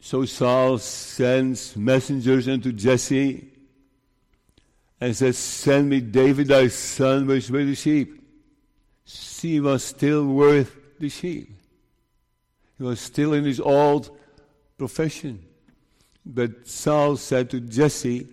So 0.00 0.24
Saul 0.24 0.78
sends 0.78 1.76
messengers 1.76 2.48
unto 2.48 2.72
Jesse 2.72 3.48
and 5.00 5.16
says, 5.16 5.38
Send 5.38 5.88
me 5.88 6.00
David 6.00 6.48
thy 6.48 6.68
son, 6.68 7.26
which 7.26 7.48
with 7.48 7.68
the 7.68 7.74
sheep. 7.74 8.22
He 9.04 9.60
was 9.60 9.84
still 9.84 10.26
worth 10.26 10.76
the 10.98 11.08
sheep. 11.08 11.50
He 12.76 12.84
was 12.84 13.00
still 13.00 13.34
in 13.34 13.44
his 13.44 13.60
old 13.60 14.17
profession. 14.78 15.44
But 16.24 16.66
Saul 16.68 17.16
said 17.16 17.50
to 17.50 17.60
Jesse, 17.60 18.28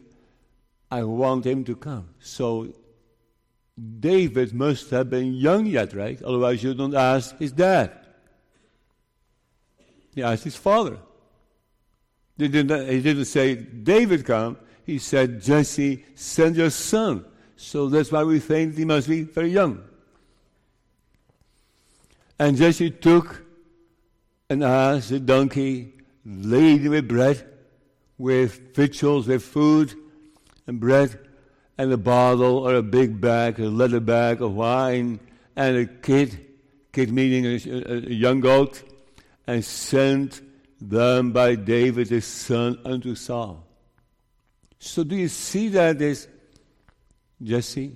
I 0.91 1.03
want 1.03 1.45
him 1.45 1.63
to 1.65 1.75
come. 1.75 2.09
So 2.19 2.73
David 3.99 4.53
must 4.53 4.89
have 4.91 5.09
been 5.09 5.33
young 5.33 5.65
yet, 5.65 5.93
right? 5.93 6.21
Otherwise, 6.21 6.63
you 6.63 6.73
don't 6.73 6.95
ask 6.95 7.37
his 7.37 7.51
dad. 7.51 7.91
He 10.13 10.23
asked 10.23 10.43
his 10.45 10.55
father. 10.55 10.97
He 12.37 12.47
didn't, 12.47 12.89
he 12.89 13.01
didn't 13.01 13.25
say, 13.25 13.55
David 13.55 14.25
come. 14.25 14.57
He 14.85 14.99
said, 14.99 15.41
Jesse, 15.41 16.05
send 16.15 16.55
your 16.55 16.69
son. 16.69 17.25
So 17.57 17.89
that's 17.89 18.11
why 18.11 18.23
we 18.23 18.39
think 18.39 18.77
he 18.77 18.85
must 18.85 19.07
be 19.09 19.23
very 19.23 19.49
young. 19.49 19.83
And 22.37 22.55
Jesse 22.55 22.91
took 22.91 23.43
an 24.49 24.61
ass, 24.61 25.11
a 25.11 25.19
donkey, 25.19 25.94
laden 26.25 26.89
with 26.89 27.07
bread, 27.07 27.47
with 28.17 28.75
victuals, 28.75 29.27
with 29.27 29.43
food 29.43 29.93
and 30.67 30.79
bread, 30.79 31.19
and 31.77 31.91
a 31.91 31.97
bottle 31.97 32.59
or 32.59 32.75
a 32.75 32.81
big 32.81 33.19
bag, 33.19 33.59
a 33.59 33.65
leather 33.65 33.99
bag 33.99 34.41
of 34.41 34.53
wine, 34.53 35.19
and 35.55 35.77
a 35.77 35.85
kid, 35.85 36.45
kid 36.91 37.11
meaning 37.11 37.45
a, 37.45 37.93
a, 37.93 38.13
young 38.13 38.39
goat, 38.39 38.83
and 39.45 39.63
sent 39.63 40.41
them 40.79 41.31
by 41.31 41.55
David 41.55 42.09
his 42.09 42.25
son 42.25 42.79
unto 42.85 43.15
Saul. 43.15 43.65
So 44.79 45.03
do 45.03 45.15
you 45.15 45.27
see 45.27 45.69
that 45.69 45.99
this 45.99 46.27
Jesse 47.41 47.95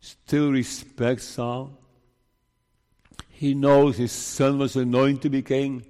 still 0.00 0.52
respects 0.52 1.24
Saul? 1.24 1.72
He 3.30 3.54
knows 3.54 3.96
his 3.96 4.12
son 4.12 4.58
was 4.58 4.76
anointed 4.76 5.22
to 5.22 5.30
be 5.30 5.42
king. 5.42 5.84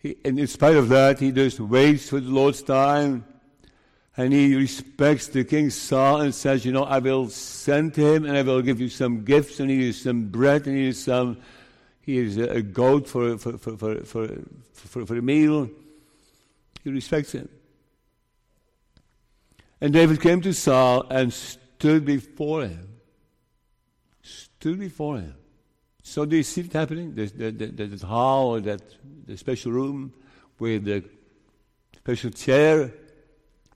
He, 0.00 0.16
and 0.24 0.38
in 0.38 0.46
spite 0.46 0.76
of 0.76 0.88
that, 0.90 1.18
he 1.18 1.32
just 1.32 1.60
waits 1.60 2.08
for 2.08 2.20
the 2.20 2.30
Lord's 2.30 2.62
time. 2.62 3.24
And 4.16 4.32
he 4.32 4.56
respects 4.56 5.28
the 5.28 5.44
king 5.44 5.70
Saul 5.70 6.22
and 6.22 6.34
says, 6.34 6.64
You 6.64 6.72
know, 6.72 6.84
I 6.84 6.98
will 6.98 7.28
send 7.28 7.94
him 7.94 8.24
and 8.24 8.36
I 8.36 8.42
will 8.42 8.62
give 8.62 8.80
you 8.80 8.88
some 8.88 9.24
gifts 9.24 9.60
and 9.60 9.70
he 9.70 9.88
is 9.88 10.00
some 10.00 10.26
bread 10.26 10.66
and 10.66 10.76
he 10.76 10.88
is 10.88 11.02
some 11.02 11.38
he 12.08 12.16
is 12.16 12.38
a 12.38 12.62
goat 12.62 13.06
for, 13.06 13.36
for, 13.36 13.58
for, 13.58 13.76
for, 13.76 14.04
for, 14.06 14.28
for, 14.72 15.04
for 15.04 15.16
a 15.18 15.20
meal. 15.20 15.68
He 16.82 16.88
respects 16.88 17.32
him. 17.32 17.50
And 19.78 19.92
David 19.92 20.18
came 20.22 20.40
to 20.40 20.54
Saul 20.54 21.06
and 21.10 21.30
stood 21.30 22.06
before 22.06 22.62
him. 22.62 22.88
Stood 24.22 24.80
before 24.80 25.18
him. 25.18 25.34
So 26.08 26.24
do 26.24 26.38
you 26.38 26.42
see 26.42 26.62
it 26.62 26.72
happening? 26.72 27.14
The, 27.14 27.26
the, 27.26 27.50
the, 27.50 27.86
the 27.86 28.06
hall 28.06 28.58
that 28.62 28.80
the 29.26 29.36
special 29.36 29.72
room 29.72 30.14
with 30.58 30.86
the 30.86 31.04
special 31.98 32.30
chair, 32.30 32.90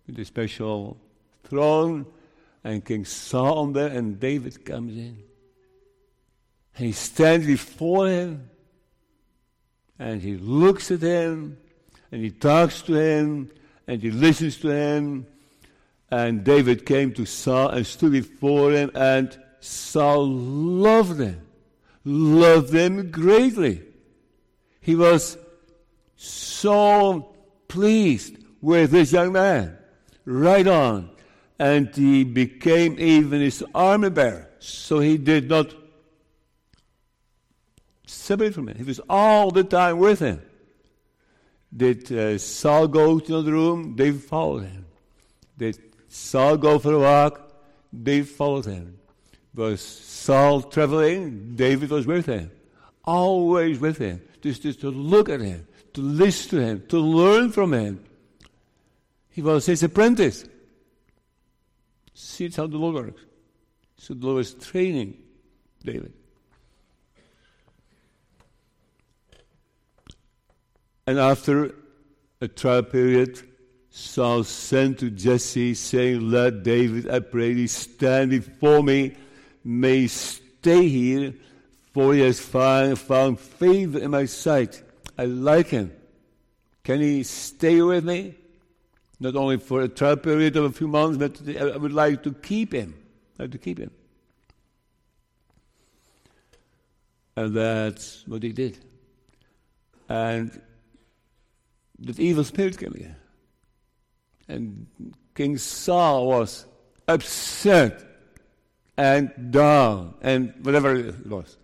with 0.06 0.16
the 0.16 0.24
special 0.24 0.96
throne, 1.44 2.06
and 2.64 2.82
King 2.82 3.04
Saul 3.04 3.58
on 3.58 3.72
there, 3.74 3.88
and 3.88 4.18
David 4.18 4.64
comes 4.64 4.96
in. 4.96 5.22
And 6.74 6.86
he 6.86 6.92
stands 6.92 7.46
before 7.46 8.08
him, 8.08 8.48
and 9.98 10.22
he 10.22 10.38
looks 10.38 10.90
at 10.90 11.02
him, 11.02 11.58
and 12.10 12.22
he 12.22 12.30
talks 12.30 12.80
to 12.82 12.94
him, 12.94 13.50
and 13.86 14.00
he 14.00 14.10
listens 14.10 14.56
to 14.60 14.70
him. 14.70 15.26
And 16.10 16.42
David 16.42 16.86
came 16.86 17.12
to 17.12 17.26
Saul 17.26 17.68
and 17.68 17.86
stood 17.86 18.12
before 18.12 18.72
him, 18.72 18.90
and 18.94 19.38
Saul 19.60 20.26
loved 20.26 21.20
him 21.20 21.42
loved 22.04 22.70
them 22.70 23.10
greatly. 23.10 23.82
He 24.80 24.94
was 24.96 25.38
so 26.16 27.34
pleased 27.68 28.36
with 28.60 28.90
this 28.90 29.12
young 29.12 29.32
man. 29.32 29.78
Right 30.24 30.66
on. 30.66 31.10
And 31.58 31.94
he 31.94 32.24
became 32.24 32.98
even 32.98 33.40
his 33.40 33.64
armor 33.74 34.10
bearer. 34.10 34.48
So 34.58 34.98
he 34.98 35.16
did 35.16 35.48
not 35.48 35.74
separate 38.06 38.54
from 38.54 38.68
him. 38.68 38.76
He 38.76 38.84
was 38.84 39.00
all 39.08 39.50
the 39.50 39.64
time 39.64 39.98
with 39.98 40.20
him. 40.20 40.42
Did 41.74 42.12
uh, 42.12 42.38
Saul 42.38 42.88
go 42.88 43.18
to 43.18 43.34
another 43.34 43.52
room? 43.52 43.96
They 43.96 44.12
followed 44.12 44.64
him. 44.64 44.86
Did 45.56 45.78
Saul 46.08 46.56
go 46.56 46.78
for 46.78 46.92
a 46.92 46.98
walk? 46.98 47.52
They 47.92 48.22
followed 48.22 48.66
him. 48.66 48.98
Was 49.54 49.80
Saul 49.82 50.62
traveling, 50.62 51.54
David 51.56 51.90
was 51.90 52.06
with 52.06 52.26
him. 52.26 52.50
Always 53.04 53.78
with 53.78 53.98
him. 53.98 54.22
Just, 54.40 54.62
just 54.62 54.80
to 54.80 54.90
look 54.90 55.28
at 55.28 55.40
him, 55.40 55.66
to 55.94 56.00
listen 56.00 56.58
to 56.58 56.64
him, 56.64 56.84
to 56.88 56.98
learn 56.98 57.52
from 57.52 57.74
him. 57.74 58.02
He 59.30 59.42
was 59.42 59.66
his 59.66 59.82
apprentice. 59.82 60.44
See 62.14 62.48
how 62.48 62.66
the 62.66 62.78
Lord 62.78 62.94
works. 62.94 63.22
So 63.96 64.14
the 64.14 64.26
Lord 64.26 64.36
was 64.38 64.54
training 64.54 65.18
David. 65.84 66.12
And 71.06 71.18
after 71.18 71.74
a 72.40 72.48
trial 72.48 72.82
period, 72.82 73.40
Saul 73.90 74.44
sent 74.44 75.00
to 75.00 75.10
Jesse, 75.10 75.74
saying, 75.74 76.30
Let 76.30 76.62
David, 76.62 77.10
I 77.10 77.20
pray 77.20 77.52
thee, 77.52 77.66
stand 77.66 78.30
before 78.30 78.82
me 78.82 79.14
may 79.64 80.06
stay 80.06 80.88
here, 80.88 81.34
for 81.92 82.14
he 82.14 82.20
has 82.20 82.40
found, 82.40 82.98
found 82.98 83.38
favor 83.38 83.98
in 83.98 84.10
my 84.10 84.24
sight. 84.24 84.82
I 85.16 85.26
like 85.26 85.68
him. 85.68 85.92
Can 86.84 87.00
he 87.00 87.22
stay 87.22 87.80
with 87.82 88.04
me? 88.04 88.34
Not 89.20 89.36
only 89.36 89.58
for 89.58 89.82
a 89.82 89.88
trial 89.88 90.16
period 90.16 90.56
of 90.56 90.64
a 90.64 90.70
few 90.72 90.88
months, 90.88 91.16
but 91.16 91.40
I 91.56 91.76
would 91.76 91.92
like 91.92 92.22
to 92.24 92.32
keep 92.32 92.72
him. 92.72 92.94
I 93.38 93.44
like 93.44 93.52
to 93.52 93.58
keep 93.58 93.78
him. 93.78 93.90
And 97.36 97.54
that's 97.54 98.26
what 98.26 98.42
he 98.42 98.52
did. 98.52 98.78
And 100.08 100.60
the 101.98 102.20
evil 102.22 102.44
spirit 102.44 102.76
came 102.78 102.92
again. 102.92 103.16
And 104.48 104.86
King 105.34 105.56
Saul 105.56 106.26
was 106.26 106.66
upset 107.06 108.11
and 109.02 109.50
down 109.50 110.14
and 110.22 110.54
whatever 110.62 110.94
it 110.94 111.26
was. 111.26 111.56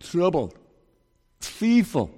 Troubled, 0.00 0.54
fearful. 1.40 2.10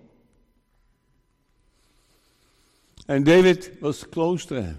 And 3.07 3.27
David 3.27 3.77
was 3.83 4.03
close 4.05 4.47
to 4.47 4.63
him 4.63 4.79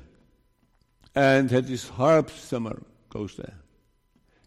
and 1.13 1.51
had 1.51 1.65
his 1.65 1.87
harp 1.87 2.31
somewhere 2.31 2.81
close 3.09 3.35
to 3.35 3.43
him. 3.43 3.59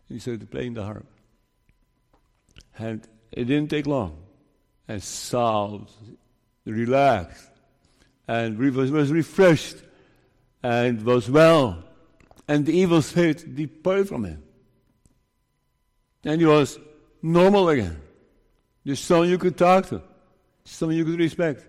He 0.08 0.18
started 0.18 0.50
playing 0.50 0.74
the 0.74 0.82
harp. 0.82 1.06
And 2.76 3.06
it 3.30 3.44
didn't 3.44 3.70
take 3.70 3.86
long. 3.86 4.18
And 4.88 5.00
Saul 5.00 5.86
relaxed 6.64 7.50
and 8.26 8.58
was 8.58 9.12
refreshed 9.12 9.76
and 10.64 11.02
was 11.02 11.30
well. 11.30 11.84
And 12.48 12.66
the 12.66 12.76
evil 12.76 13.02
spirit 13.02 13.54
departed 13.54 14.08
from 14.08 14.24
him. 14.24 14.43
And 16.24 16.40
he 16.40 16.46
was 16.46 16.78
normal 17.22 17.68
again. 17.68 18.00
Just 18.86 19.04
someone 19.04 19.28
you 19.28 19.38
could 19.38 19.56
talk 19.56 19.86
to, 19.88 20.02
someone 20.64 20.96
you 20.96 21.04
could 21.04 21.18
respect. 21.18 21.64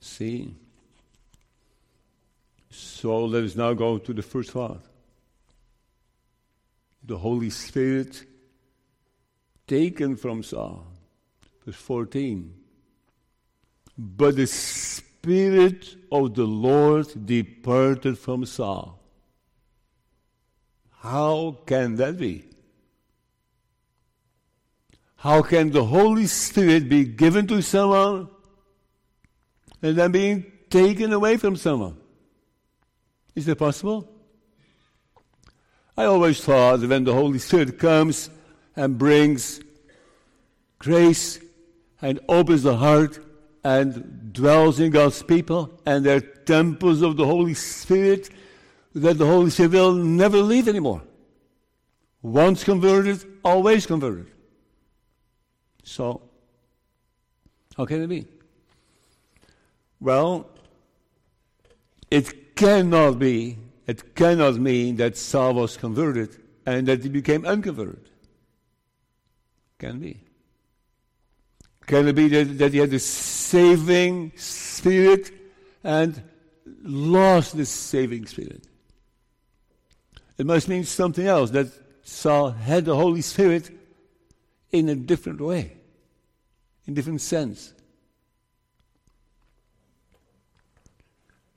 See? 0.00 0.54
So 2.70 3.24
let 3.24 3.44
us 3.44 3.56
now 3.56 3.72
go 3.72 3.98
to 3.98 4.12
the 4.12 4.22
first 4.22 4.50
thought. 4.50 4.82
The 7.04 7.18
Holy 7.18 7.50
Spirit 7.50 8.24
taken 9.66 10.16
from 10.16 10.42
Saul. 10.42 10.86
Verse 11.64 11.76
14. 11.76 12.54
But 13.98 14.36
the 14.36 14.46
Spirit 14.46 15.96
of 16.10 16.34
the 16.34 16.44
Lord 16.44 17.26
departed 17.26 18.18
from 18.18 18.44
Saul. 18.44 19.01
How 21.02 21.58
can 21.66 21.96
that 21.96 22.18
be? 22.18 22.44
How 25.16 25.42
can 25.42 25.70
the 25.70 25.84
Holy 25.84 26.26
Spirit 26.26 26.88
be 26.88 27.04
given 27.04 27.46
to 27.48 27.60
someone 27.62 28.28
and 29.82 29.96
then 29.96 30.12
being 30.12 30.52
taken 30.70 31.12
away 31.12 31.36
from 31.36 31.56
someone. 31.56 31.96
Is 33.34 33.46
that 33.46 33.56
possible? 33.56 34.08
I 35.96 36.04
always 36.04 36.42
thought 36.42 36.80
that 36.80 36.88
when 36.88 37.04
the 37.04 37.12
Holy 37.12 37.38
Spirit 37.38 37.78
comes 37.78 38.30
and 38.74 38.96
brings 38.96 39.60
grace 40.78 41.38
and 42.00 42.18
opens 42.28 42.62
the 42.62 42.76
heart 42.76 43.18
and 43.62 44.32
dwells 44.32 44.80
in 44.80 44.90
God's 44.90 45.22
people 45.22 45.78
and 45.84 46.04
they're 46.04 46.20
temples 46.20 47.02
of 47.02 47.16
the 47.16 47.26
Holy 47.26 47.54
Spirit, 47.54 48.30
that 48.94 49.18
the 49.18 49.26
Holy 49.26 49.50
Spirit 49.50 49.72
will 49.72 49.94
never 49.94 50.38
leave 50.38 50.68
anymore. 50.68 51.02
Once 52.22 52.62
converted, 52.62 53.24
always 53.44 53.86
converted. 53.86 54.26
So, 55.82 56.22
how 57.76 57.86
can 57.86 58.02
it 58.02 58.06
be? 58.06 58.26
Well, 60.00 60.48
it 62.10 62.54
cannot 62.54 63.18
be, 63.18 63.58
it 63.86 64.14
cannot 64.14 64.56
mean 64.56 64.96
that 64.96 65.16
Saul 65.16 65.54
was 65.54 65.76
converted 65.76 66.36
and 66.66 66.86
that 66.86 67.02
he 67.02 67.08
became 67.08 67.44
unconverted. 67.44 68.08
Can 69.78 69.98
be. 69.98 70.20
Can 71.86 72.06
it 72.06 72.12
be 72.12 72.28
that, 72.28 72.58
that 72.58 72.72
he 72.72 72.78
had 72.78 72.90
the 72.90 73.00
saving 73.00 74.32
spirit 74.36 75.32
and 75.82 76.22
lost 76.82 77.56
the 77.56 77.66
saving 77.66 78.26
spirit? 78.26 78.68
It 80.42 80.46
must 80.46 80.68
mean 80.68 80.82
something 80.82 81.24
else 81.24 81.50
that 81.52 81.68
Saul 82.02 82.50
had 82.50 82.84
the 82.84 82.96
Holy 82.96 83.20
Spirit 83.20 83.70
in 84.72 84.88
a 84.88 84.96
different 84.96 85.40
way, 85.40 85.76
in 86.84 86.94
different 86.94 87.20
sense. 87.20 87.72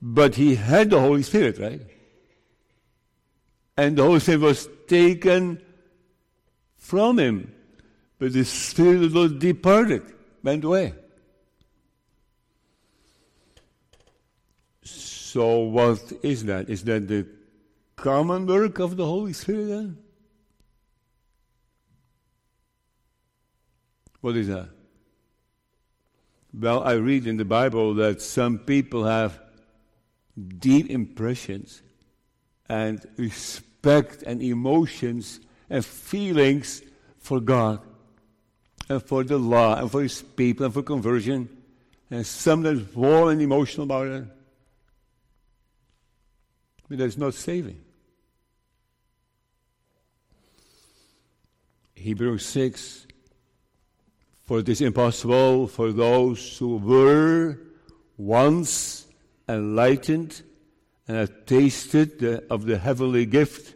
But 0.00 0.36
he 0.36 0.54
had 0.54 0.90
the 0.90 1.00
Holy 1.00 1.24
Spirit, 1.24 1.58
right? 1.58 1.80
And 3.76 3.98
the 3.98 4.04
Holy 4.04 4.20
Spirit 4.20 4.42
was 4.42 4.68
taken 4.86 5.60
from 6.78 7.18
him. 7.18 7.52
But 8.20 8.34
the 8.34 8.44
Spirit 8.44 9.02
of 9.02 9.12
the 9.12 9.18
Lord 9.18 9.40
departed, 9.40 10.02
went 10.44 10.62
away. 10.62 10.94
So, 14.84 15.58
what 15.58 16.12
is 16.22 16.44
that? 16.44 16.70
Is 16.70 16.84
that 16.84 17.08
the 17.08 17.26
common 17.96 18.46
work 18.46 18.78
of 18.78 18.96
the 18.96 19.04
Holy 19.04 19.32
Spirit 19.32 19.66
then? 19.66 19.98
What 24.20 24.36
is 24.36 24.48
that? 24.48 24.68
Well, 26.52 26.82
I 26.82 26.94
read 26.94 27.26
in 27.26 27.36
the 27.36 27.44
Bible 27.44 27.94
that 27.94 28.22
some 28.22 28.58
people 28.58 29.04
have 29.04 29.40
deep 30.58 30.90
impressions 30.90 31.82
and 32.68 33.04
respect 33.16 34.22
and 34.22 34.42
emotions 34.42 35.40
and 35.68 35.84
feelings 35.84 36.82
for 37.18 37.40
God 37.40 37.80
and 38.88 39.02
for 39.02 39.24
the 39.24 39.38
law 39.38 39.76
and 39.76 39.90
for 39.90 40.02
His 40.02 40.22
people 40.22 40.66
and 40.66 40.74
for 40.74 40.82
conversion, 40.82 41.48
and 42.10 42.26
sometimes 42.26 42.94
warm 42.94 43.30
and 43.30 43.42
emotional 43.42 43.84
about 43.84 44.06
it. 44.06 44.24
But 46.88 46.98
that's 46.98 47.16
not 47.16 47.34
saving. 47.34 47.82
Hebrews 52.06 52.46
6 52.46 53.04
For 54.44 54.60
it 54.60 54.68
is 54.68 54.80
impossible 54.80 55.66
for 55.66 55.90
those 55.90 56.56
who 56.56 56.76
were 56.76 57.58
once 58.16 59.08
enlightened 59.48 60.40
and 61.08 61.16
have 61.16 61.46
tasted 61.46 62.20
the, 62.20 62.44
of 62.48 62.64
the 62.64 62.78
heavenly 62.78 63.26
gift 63.26 63.74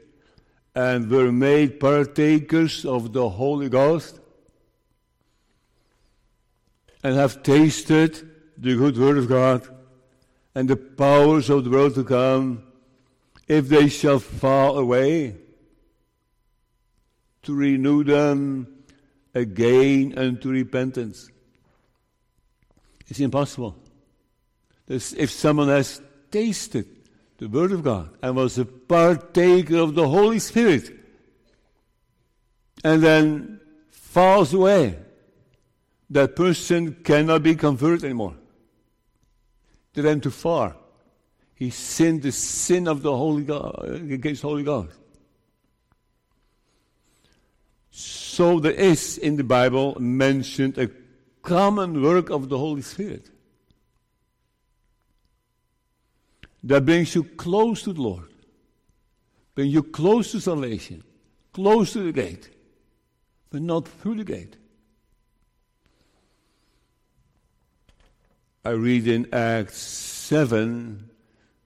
and 0.77 1.11
were 1.11 1.33
made 1.33 1.81
partakers 1.81 2.85
of 2.85 3.13
the 3.13 3.29
Holy 3.31 3.69
Ghost 3.69 4.21
and 7.03 7.17
have 7.17 7.43
tasted 7.43 8.31
the 8.57 8.77
good 8.77 8.97
word 8.97 9.19
of 9.19 9.29
God 9.29 9.67
and 10.55 10.71
the 10.71 10.77
powers 10.77 11.51
of 11.51 11.65
the 11.65 11.71
world 11.71 11.97
to 11.97 12.05
come, 12.05 12.63
if 13.49 13.69
they 13.69 13.89
shall 13.89 14.21
fall 14.21 14.79
away, 14.79 15.35
to 17.43 17.55
renew 17.55 18.05
them 18.05 18.67
again 19.35 20.15
unto 20.17 20.51
repentance. 20.51 21.31
It's 23.09 23.21
impossible 23.21 23.77
if 24.91 25.31
someone 25.31 25.69
has 25.69 26.03
tasted 26.31 26.87
the 27.39 27.49
Word 27.49 27.73
of 27.73 27.85
God 27.85 28.11
and 28.23 28.35
was 28.35 28.59
a 28.59 28.65
partaker 28.65 29.77
of 29.77 29.95
the 29.95 30.09
Holy 30.09 30.41
Spirit 30.41 30.91
and 32.83 33.03
then 33.03 33.61
falls 33.91 34.53
away, 34.53 34.99
that 36.11 36.35
person 36.35 36.95
cannot 37.05 37.43
be 37.45 37.55
converted 37.55 38.05
anymore. 38.05 38.35
They 39.95 40.03
went 40.03 40.25
too 40.25 40.31
far. 40.31 40.77
He 41.55 41.71
sinned 41.71 42.23
the 42.23 42.33
sin 42.33 42.89
of 42.89 43.03
the 43.03 43.17
Holy 43.17 43.45
God 43.45 44.09
against 44.11 44.43
Holy 44.43 44.65
God. 44.65 44.89
So 47.91 48.61
there 48.61 48.73
is 48.73 49.19
in 49.19 49.37
the 49.37 49.45
Bible 49.45 49.97
mentioned 50.01 50.79
a 50.79 50.91
common 51.43 52.03
work 52.03 52.31
of 52.31 52.49
the 52.49 52.59
Holy 52.59 52.83
Spirit. 52.83 53.31
that 56.65 56.85
brings 56.85 57.15
you 57.15 57.25
close 57.25 57.83
to 57.83 57.93
the 57.93 58.03
Lord, 58.03 58.29
brings 59.55 59.73
you 59.73 59.83
close 59.83 60.33
to 60.33 60.41
salvation, 60.41 61.03
close 61.53 61.93
to 61.95 62.01
the 62.01 62.13
gate, 62.13 62.51
but 63.51 63.63
not 63.63 63.89
through 63.89 64.17
the 64.17 64.25
gate. 64.25 64.57
I 68.65 68.71
read 68.71 69.07
in 69.07 69.33
Acts 69.33 69.79
7 69.79 71.09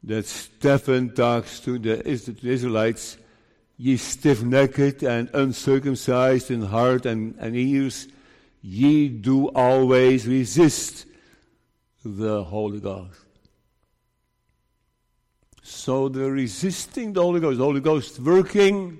that 0.04 0.26
Stephen 0.26 1.12
talks 1.12 1.58
to 1.60 1.78
the 1.78 2.06
Israelites, 2.06 3.16
ye 3.76 3.96
stiff 3.96 4.42
necked 4.42 5.02
and 5.02 5.28
uncircumcised 5.34 6.50
in 6.50 6.62
heart 6.62 7.06
and, 7.06 7.34
and 7.38 7.56
ears, 7.56 8.08
ye 8.62 9.08
do 9.08 9.48
always 9.48 10.26
resist 10.26 11.06
the 12.04 12.44
Holy 12.44 12.80
Ghost. 12.80 13.20
So 15.62 16.08
they're 16.08 16.30
resisting 16.30 17.12
the 17.12 17.22
Holy 17.22 17.40
Ghost. 17.40 17.58
The 17.58 17.64
Holy 17.64 17.80
Ghost 17.80 18.20
working, 18.20 18.98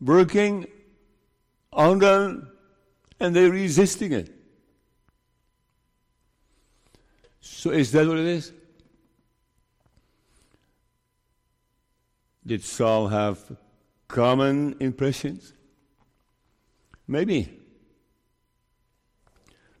working 0.00 0.66
on 1.72 1.98
them, 1.98 2.48
and 3.18 3.34
they're 3.34 3.50
resisting 3.50 4.12
it. 4.12 4.32
So 7.40 7.70
is 7.70 7.92
that 7.92 8.06
what 8.06 8.18
it 8.18 8.26
is? 8.26 8.52
Did 12.46 12.62
Saul 12.62 13.08
have 13.08 13.38
common 14.12 14.76
impressions? 14.78 15.52
Maybe. 17.08 17.58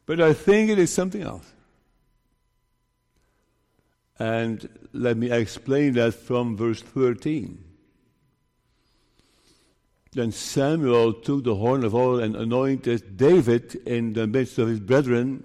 But 0.06 0.20
I 0.20 0.32
think 0.32 0.70
it 0.70 0.78
is 0.80 0.92
something 0.92 1.22
else. 1.22 1.48
And 4.18 4.68
let 4.92 5.16
me 5.16 5.30
explain 5.30 5.92
that 5.94 6.14
from 6.14 6.56
verse 6.56 6.82
13. 6.82 7.62
Then 10.12 10.32
Samuel 10.32 11.14
took 11.14 11.44
the 11.44 11.54
horn 11.54 11.84
of 11.84 11.94
oil 11.94 12.20
and 12.20 12.36
anointed 12.36 13.16
David 13.16 13.74
in 13.86 14.12
the 14.12 14.26
midst 14.26 14.58
of 14.58 14.68
his 14.68 14.80
brethren, 14.80 15.44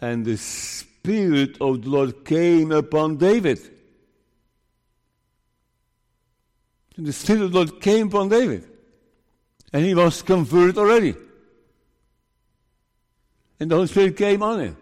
and 0.00 0.24
the 0.24 0.36
Spirit 0.36 1.56
of 1.60 1.82
the 1.82 1.90
Lord 1.90 2.24
came 2.24 2.72
upon 2.72 3.16
David. 3.16 3.58
The 7.02 7.12
Spirit 7.12 7.42
of 7.42 7.52
the 7.52 7.58
Lord 7.58 7.80
came 7.80 8.06
upon 8.06 8.28
David. 8.28 8.68
And 9.72 9.84
he 9.84 9.94
was 9.94 10.22
converted 10.22 10.78
already. 10.78 11.14
And 13.58 13.70
the 13.70 13.74
Holy 13.74 13.88
Spirit 13.88 14.16
came 14.16 14.42
on 14.42 14.60
him. 14.60 14.76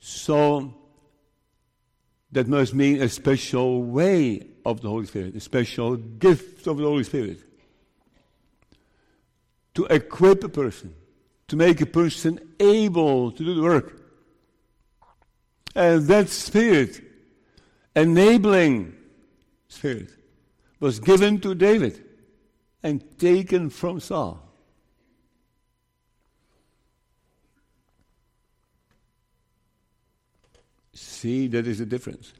So 0.00 0.74
that 2.32 2.48
must 2.48 2.74
mean 2.74 3.02
a 3.02 3.08
special 3.08 3.82
way 3.82 4.46
of 4.64 4.80
the 4.80 4.88
Holy 4.88 5.06
Spirit, 5.06 5.34
a 5.36 5.40
special 5.40 5.96
gift 5.96 6.66
of 6.66 6.78
the 6.78 6.84
Holy 6.84 7.04
Spirit. 7.04 7.40
To 9.74 9.84
equip 9.86 10.42
a 10.42 10.48
person, 10.48 10.94
to 11.48 11.56
make 11.56 11.80
a 11.80 11.86
person 11.86 12.40
able 12.58 13.32
to 13.32 13.44
do 13.44 13.54
the 13.54 13.62
work. 13.62 14.00
And 15.74 16.06
that 16.08 16.28
spirit, 16.28 17.00
enabling 17.94 18.96
spirit, 19.70 20.10
was 20.80 21.00
given 21.00 21.40
to 21.40 21.54
David 21.54 22.04
and 22.82 23.02
taken 23.18 23.70
from 23.70 24.00
Saul. 24.00 24.42
See, 30.92 31.46
that 31.48 31.66
is 31.66 31.78
the 31.78 31.86
difference. 31.86 32.32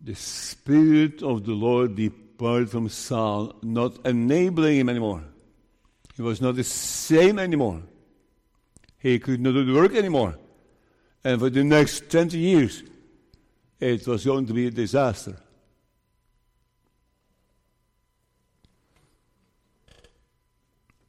The 0.00 0.14
Spirit 0.14 1.22
of 1.22 1.44
the 1.44 1.52
Lord 1.52 1.96
departed 1.96 2.70
from 2.70 2.88
Saul, 2.88 3.54
not 3.62 4.06
enabling 4.06 4.78
him 4.78 4.88
anymore. 4.88 5.24
He 6.16 6.22
was 6.22 6.40
not 6.40 6.56
the 6.56 6.64
same 6.64 7.38
anymore. 7.38 7.82
He 8.98 9.18
could 9.18 9.40
not 9.40 9.52
do 9.52 9.64
the 9.64 9.74
work 9.74 9.94
anymore. 9.94 10.36
And 11.22 11.40
for 11.40 11.50
the 11.50 11.64
next 11.64 12.10
20 12.10 12.38
years, 12.38 12.82
it 13.80 14.06
was 14.06 14.24
going 14.24 14.46
to 14.46 14.52
be 14.52 14.66
a 14.66 14.70
disaster. 14.70 15.36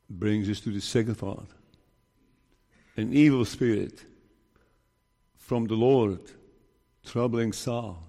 Brings 0.10 0.50
us 0.50 0.60
to 0.62 0.72
the 0.72 0.82
second 0.82 1.16
part. 1.16 1.48
An 2.98 3.14
evil 3.14 3.46
spirit 3.46 4.04
from 5.38 5.68
the 5.68 5.76
Lord 5.76 6.20
troubling 7.06 7.54
Saul. 7.54 8.04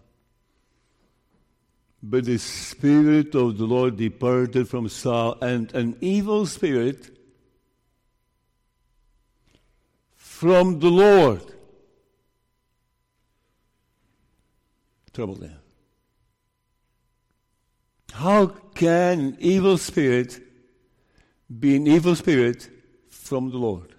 But 2.03 2.25
the 2.25 2.39
Spirit 2.39 3.35
of 3.35 3.59
the 3.59 3.67
Lord 3.67 3.97
departed 3.97 4.69
from 4.69 4.89
Saul, 4.89 5.37
and 5.43 5.73
an 5.75 5.97
evil 6.01 6.47
spirit 6.47 7.11
from 10.17 10.81
the 10.81 10.89
Lord 10.89 11.43
troubled 15.13 15.43
him. 15.43 15.57
How 18.13 18.47
can 18.47 19.21
an 19.21 19.37
evil 19.41 19.79
spirit 19.79 20.41
be 21.59 21.77
an 21.77 21.87
evil 21.87 22.15
spirit 22.15 22.69
from 23.09 23.51
the 23.51 23.57
Lord? 23.57 23.95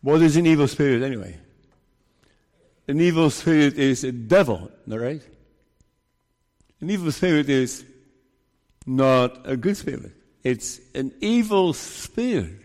What 0.00 0.22
is 0.22 0.36
an 0.36 0.46
evil 0.46 0.68
spirit 0.68 1.02
anyway? 1.02 1.38
An 2.88 3.00
evil 3.00 3.30
spirit 3.30 3.78
is 3.78 4.04
a 4.04 4.12
devil, 4.12 4.70
right? 4.86 5.22
An 6.80 6.90
evil 6.90 7.10
spirit 7.10 7.48
is 7.48 7.84
not 8.86 9.40
a 9.44 9.56
good 9.56 9.76
spirit. 9.76 10.12
It's 10.44 10.80
an 10.94 11.12
evil 11.20 11.72
spirit. 11.72 12.62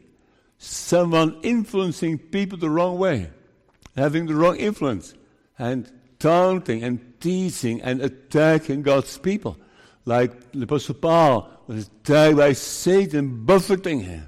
Someone 0.60 1.40
influencing 1.42 2.20
people 2.20 2.60
the 2.60 2.70
wrong 2.70 3.00
way, 3.00 3.32
having 3.96 4.28
the 4.28 4.36
wrong 4.36 4.58
influence, 4.58 5.16
and 5.62 5.92
taunting 6.18 6.84
and 6.84 7.00
teasing 7.20 7.82
and 7.84 8.02
attacking 8.02 8.82
God's 8.82 9.16
people. 9.20 9.58
Like 10.06 10.52
the 10.52 10.64
Apostle 10.64 10.96
Paul 10.96 11.50
was 11.68 11.86
attacked 11.86 12.36
by 12.36 12.54
Satan, 12.54 13.46
buffeting 13.46 14.00
him. 14.00 14.28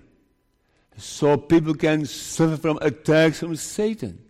So 0.98 1.38
people 1.38 1.74
can 1.74 2.06
suffer 2.06 2.56
from 2.56 2.78
attacks 2.84 3.40
from 3.40 3.56
Satan. 3.56 4.24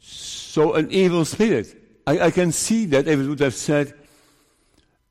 So 0.00 0.72
an 0.72 0.90
evil 0.90 1.26
spirit. 1.26 1.76
I, 2.06 2.20
I 2.20 2.30
can 2.30 2.52
see 2.52 2.86
that 2.86 3.06
if 3.06 3.20
it 3.20 3.28
would 3.28 3.40
have 3.40 3.54
said, 3.54 3.92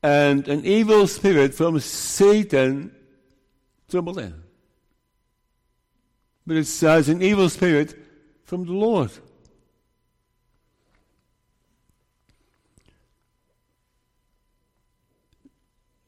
and 0.02 0.48
an 0.48 0.64
evil 0.64 1.06
spirit 1.06 1.54
from 1.54 1.78
Satan 1.78 2.92
troubled 3.88 4.18
him. 4.18 4.42
But 6.44 6.56
it 6.56 6.64
says 6.64 7.08
an 7.08 7.22
evil 7.22 7.48
spirit 7.48 8.07
from 8.48 8.64
the 8.64 8.72
Lord. 8.72 9.10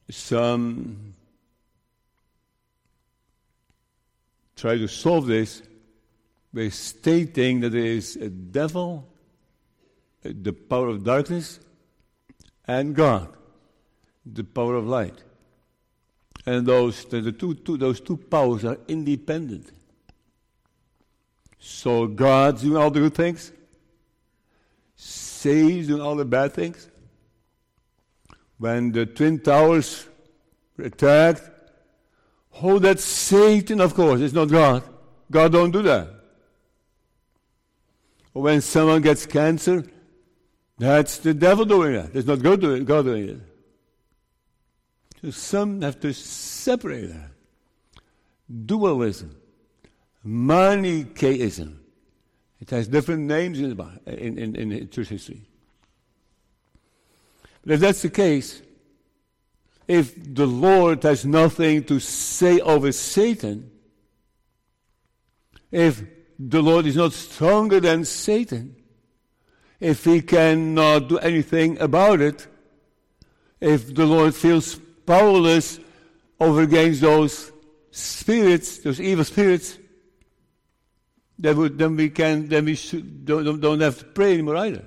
Some 0.09 0.43
um, 0.43 1.13
try 4.55 4.75
to 4.75 4.87
solve 4.87 5.27
this 5.27 5.61
by 6.51 6.69
stating 6.69 7.59
that 7.59 7.69
there 7.69 7.85
is 7.85 8.15
a 8.15 8.29
devil 8.29 9.07
the 10.23 10.51
power 10.51 10.87
of 10.87 11.03
darkness, 11.03 11.59
and 12.67 12.95
God, 12.95 13.31
the 14.25 14.43
power 14.43 14.75
of 14.75 14.87
light. 14.87 15.23
And 16.47 16.65
those, 16.65 17.05
the 17.05 17.31
two, 17.31 17.53
two, 17.53 17.77
those 17.77 18.01
two 18.01 18.17
powers 18.17 18.65
are 18.65 18.79
independent. 18.87 19.71
So 21.63 22.07
God's 22.07 22.63
doing 22.63 22.75
all 22.75 22.89
the 22.89 23.01
good 23.01 23.13
things, 23.13 23.51
Satan's 24.95 25.87
doing 25.87 26.01
all 26.01 26.15
the 26.15 26.25
bad 26.25 26.53
things. 26.53 26.89
When 28.57 28.91
the 28.91 29.05
Twin 29.05 29.39
Towers 29.39 30.07
were 30.75 30.85
attacked, 30.85 31.43
oh, 32.61 32.79
that's 32.79 33.03
Satan, 33.03 33.79
of 33.79 33.93
course, 33.93 34.21
it's 34.21 34.33
not 34.33 34.45
God. 34.45 34.83
God 35.29 35.51
don't 35.51 35.71
do 35.71 35.83
that. 35.83 36.09
Or 38.33 38.41
when 38.43 38.61
someone 38.61 39.01
gets 39.01 39.27
cancer, 39.27 39.85
that's 40.79 41.19
the 41.19 41.33
devil 41.33 41.65
doing 41.65 41.93
it. 41.93 42.09
It's 42.15 42.27
not 42.27 42.41
God 42.41 42.59
doing, 42.59 42.85
God 42.85 43.05
doing 43.05 43.29
it. 43.29 43.39
So 45.21 45.29
some 45.29 45.81
have 45.81 45.99
to 45.99 46.11
separate 46.11 47.07
that. 47.07 47.29
Dualism, 48.65 49.35
Manichaeism. 50.23 51.79
It 52.59 52.69
has 52.69 52.87
different 52.87 53.23
names 53.23 53.59
in, 53.59 53.79
in, 54.05 54.37
in, 54.37 54.71
in 54.71 54.89
church 54.89 55.09
history. 55.09 55.41
But 57.63 57.73
if 57.73 57.79
that's 57.79 58.01
the 58.01 58.09
case, 58.09 58.61
if 59.87 60.13
the 60.15 60.45
Lord 60.45 61.03
has 61.03 61.25
nothing 61.25 61.83
to 61.85 61.99
say 61.99 62.59
over 62.59 62.91
Satan, 62.91 63.71
if 65.71 66.03
the 66.37 66.61
Lord 66.61 66.85
is 66.85 66.95
not 66.95 67.13
stronger 67.13 67.79
than 67.79 68.05
Satan, 68.05 68.75
if 69.79 70.05
he 70.05 70.21
cannot 70.21 71.09
do 71.09 71.17
anything 71.17 71.79
about 71.79 72.21
it, 72.21 72.47
if 73.59 73.93
the 73.93 74.05
Lord 74.05 74.35
feels 74.35 74.79
powerless 75.05 75.79
over 76.39 76.61
against 76.61 77.01
those 77.01 77.51
spirits, 77.91 78.79
those 78.79 78.99
evil 78.99 79.23
spirits, 79.23 79.77
then 81.41 81.57
we, 81.57 81.69
then 81.69 81.95
we 81.95 82.09
can 82.09 82.47
then 82.47 82.65
we 82.65 82.77
don't, 83.23 83.59
don't 83.59 83.79
have 83.81 83.97
to 83.97 84.05
pray 84.05 84.33
anymore 84.33 84.57
either. 84.57 84.85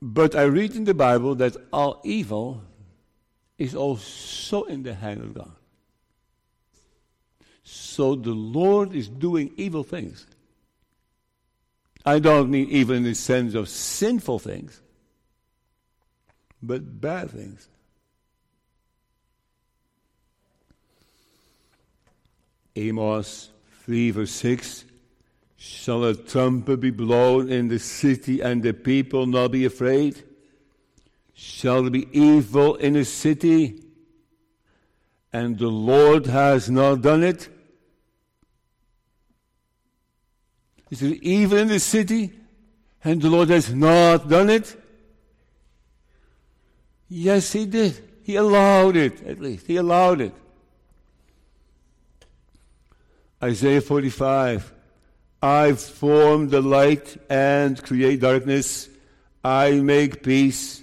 But 0.00 0.34
I 0.34 0.44
read 0.44 0.74
in 0.74 0.84
the 0.84 0.94
Bible 0.94 1.34
that 1.36 1.56
all 1.72 2.00
evil 2.04 2.62
is 3.58 3.74
also 3.74 4.64
in 4.64 4.82
the 4.82 4.94
hand 4.94 5.20
of 5.20 5.34
God. 5.34 5.52
So 7.62 8.14
the 8.14 8.32
Lord 8.32 8.94
is 8.94 9.08
doing 9.08 9.52
evil 9.56 9.82
things. 9.82 10.26
I 12.04 12.18
don't 12.18 12.50
mean 12.50 12.68
even 12.70 12.98
in 12.98 13.02
the 13.02 13.14
sense 13.14 13.54
of 13.54 13.68
sinful 13.68 14.38
things, 14.38 14.80
but 16.62 17.00
bad 17.00 17.30
things. 17.30 17.68
Amos 22.76 23.50
3 23.84 24.10
verse 24.10 24.30
6 24.30 24.84
Shall 25.56 26.04
a 26.04 26.14
trumpet 26.14 26.80
be 26.80 26.90
blown 26.90 27.50
in 27.50 27.68
the 27.68 27.78
city 27.78 28.40
and 28.42 28.62
the 28.62 28.74
people 28.74 29.26
not 29.26 29.52
be 29.52 29.64
afraid? 29.64 30.22
Shall 31.32 31.82
there 31.82 31.90
be 31.90 32.08
evil 32.12 32.76
in 32.76 32.92
the 32.92 33.04
city 33.04 33.82
and 35.32 35.58
the 35.58 35.68
Lord 35.68 36.26
has 36.26 36.70
not 36.70 37.00
done 37.00 37.24
it? 37.24 37.48
Is 40.90 41.00
there 41.00 41.16
evil 41.20 41.58
in 41.58 41.68
the 41.68 41.80
city 41.80 42.32
and 43.02 43.20
the 43.20 43.30
Lord 43.30 43.48
has 43.48 43.72
not 43.74 44.28
done 44.28 44.50
it? 44.50 44.76
Yes, 47.08 47.52
He 47.52 47.66
did. 47.66 48.02
He 48.22 48.36
allowed 48.36 48.96
it, 48.96 49.22
at 49.26 49.40
least. 49.40 49.66
He 49.66 49.76
allowed 49.76 50.20
it. 50.20 50.34
Isaiah 53.42 53.80
45 53.80 54.72
I 55.42 55.74
form 55.74 56.48
the 56.48 56.62
light 56.62 57.16
and 57.28 57.80
create 57.82 58.20
darkness. 58.20 58.88
I 59.44 59.72
make 59.72 60.22
peace 60.22 60.82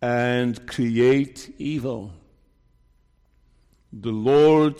and 0.00 0.66
create 0.66 1.52
evil. 1.58 2.12
The 3.92 4.12
Lord, 4.12 4.76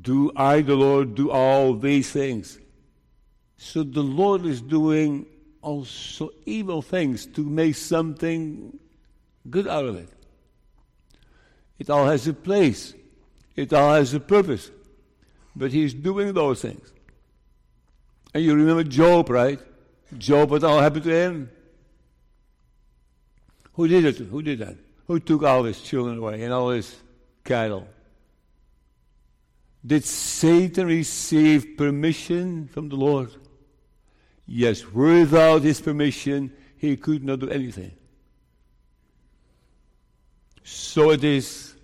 do 0.00 0.30
I, 0.36 0.62
the 0.62 0.76
Lord, 0.76 1.14
do 1.14 1.30
all 1.30 1.74
these 1.74 2.10
things. 2.10 2.58
So 3.56 3.82
the 3.82 4.02
Lord 4.02 4.46
is 4.46 4.62
doing 4.62 5.26
also 5.60 6.30
evil 6.46 6.80
things 6.80 7.26
to 7.26 7.42
make 7.42 7.74
something 7.74 8.78
good 9.50 9.66
out 9.66 9.84
of 9.84 9.96
it. 9.96 10.08
It 11.78 11.90
all 11.90 12.06
has 12.06 12.26
a 12.28 12.32
place, 12.32 12.94
it 13.56 13.72
all 13.72 13.94
has 13.94 14.14
a 14.14 14.20
purpose. 14.20 14.70
But 15.54 15.72
He's 15.72 15.94
doing 15.94 16.32
those 16.32 16.62
things. 16.62 16.92
And 18.32 18.44
you 18.44 18.54
remember 18.54 18.84
Job, 18.84 19.30
right? 19.30 19.58
Job, 20.16 20.50
what 20.50 20.64
all 20.64 20.80
happened 20.80 21.04
to 21.04 21.10
him? 21.10 21.50
Who 23.74 23.88
did 23.88 24.04
it? 24.04 24.16
Who 24.18 24.42
did 24.42 24.58
that? 24.60 24.76
who 25.10 25.18
took 25.18 25.42
all 25.42 25.64
his 25.64 25.80
children 25.80 26.18
away 26.18 26.40
and 26.44 26.52
all 26.52 26.70
his 26.70 26.94
cattle. 27.42 27.88
Did 29.84 30.04
Satan 30.04 30.86
receive 30.86 31.76
permission 31.76 32.68
from 32.68 32.88
the 32.88 32.94
Lord? 32.94 33.32
Yes, 34.46 34.86
without 34.86 35.62
his 35.62 35.80
permission, 35.80 36.52
he 36.76 36.96
could 36.96 37.24
not 37.24 37.40
do 37.40 37.48
anything. 37.48 37.90
So 40.62 41.10
it 41.10 41.24
is 41.24 41.74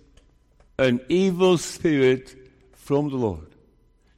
an 0.79 1.01
evil 1.09 1.57
spirit 1.57 2.33
from 2.75 3.09
the 3.09 3.17
Lord. 3.17 3.56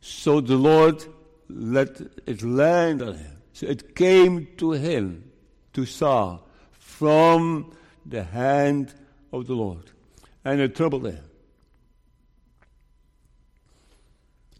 So 0.10 0.42
the 0.42 0.58
Lord 0.58 1.06
let 1.48 2.02
it 2.26 2.42
land 2.42 3.02
on 3.04 3.14
him. 3.14 3.38
So 3.54 3.68
it 3.68 3.96
came 3.96 4.48
to 4.58 4.72
him, 4.72 5.32
to 5.74 5.86
Saul, 5.86 6.46
from 6.72 7.74
the 8.06 8.24
hand 8.24 8.94
of 9.32 9.46
the 9.46 9.54
Lord. 9.54 9.92
And 10.44 10.60
it 10.60 10.76
troubled 10.76 11.06
him. 11.06 11.24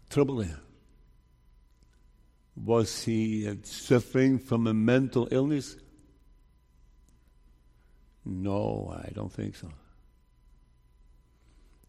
Troubled 0.08 0.46
him. 0.46 0.60
Was 2.64 3.02
he 3.02 3.52
suffering 3.64 4.38
from 4.38 4.68
a 4.68 4.72
mental 4.72 5.28
illness? 5.32 5.76
No, 8.24 8.96
I 9.04 9.10
don't 9.12 9.32
think 9.32 9.56
so. 9.56 9.68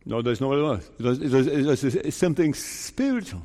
No, 0.04 0.21
there's 0.24 0.41
no 0.41 0.47
what 0.47 0.58
it 0.58 0.63
was. 0.63 0.91
It 1.00 1.06
was, 1.06 1.19
it 1.21 1.65
was, 1.65 1.84
it 1.84 2.06
was 2.06 2.15
something 2.15 2.56
spiritual. 2.56 3.43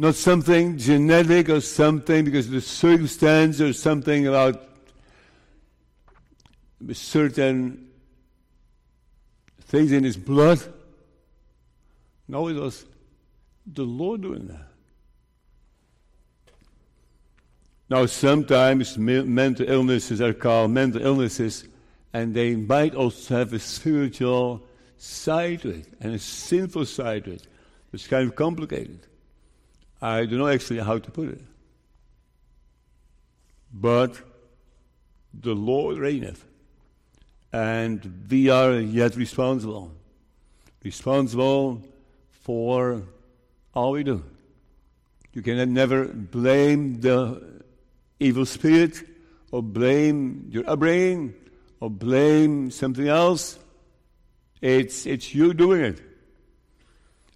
Not 0.00 0.14
something 0.14 0.78
genetic 0.78 1.50
or 1.50 1.60
something 1.60 2.24
because 2.24 2.46
of 2.46 2.52
the 2.52 2.62
circumstance 2.62 3.60
or 3.60 3.74
something 3.74 4.26
about 4.26 4.66
certain 6.92 7.86
things 9.60 9.92
in 9.92 10.04
his 10.04 10.16
blood. 10.16 10.62
No, 12.26 12.48
it 12.48 12.54
was 12.54 12.86
the 13.66 13.82
Lord 13.82 14.22
doing 14.22 14.46
that. 14.46 14.68
Now, 17.90 18.06
sometimes 18.06 18.96
mental 18.96 19.68
illnesses 19.68 20.22
are 20.22 20.32
called 20.32 20.70
mental 20.70 21.02
illnesses, 21.02 21.68
and 22.14 22.32
they 22.32 22.56
might 22.56 22.94
also 22.94 23.36
have 23.36 23.52
a 23.52 23.58
spiritual 23.58 24.66
side 24.96 25.60
to 25.60 25.72
it 25.72 25.88
and 26.00 26.14
a 26.14 26.18
sinful 26.18 26.86
side 26.86 27.26
to 27.26 27.32
it. 27.32 27.46
It's 27.92 28.06
kind 28.06 28.26
of 28.26 28.34
complicated. 28.34 29.00
I 30.02 30.24
don't 30.24 30.38
know 30.38 30.48
actually 30.48 30.80
how 30.80 30.98
to 30.98 31.10
put 31.10 31.28
it. 31.28 31.42
But 33.72 34.20
the 35.32 35.54
Lord 35.54 35.98
reigneth, 35.98 36.44
and 37.52 38.26
we 38.28 38.48
are 38.48 38.78
yet 38.80 39.16
responsible. 39.16 39.92
Responsible 40.82 41.82
for 42.30 43.02
all 43.74 43.92
we 43.92 44.02
do. 44.02 44.24
You 45.32 45.42
can 45.42 45.72
never 45.72 46.06
blame 46.06 47.00
the 47.00 47.62
evil 48.18 48.46
spirit, 48.46 49.06
or 49.52 49.62
blame 49.62 50.48
your 50.50 50.68
upbringing, 50.68 51.34
or 51.78 51.90
blame 51.90 52.70
something 52.70 53.06
else. 53.06 53.58
It's, 54.60 55.06
it's 55.06 55.34
you 55.34 55.54
doing 55.54 55.82
it. 55.82 56.02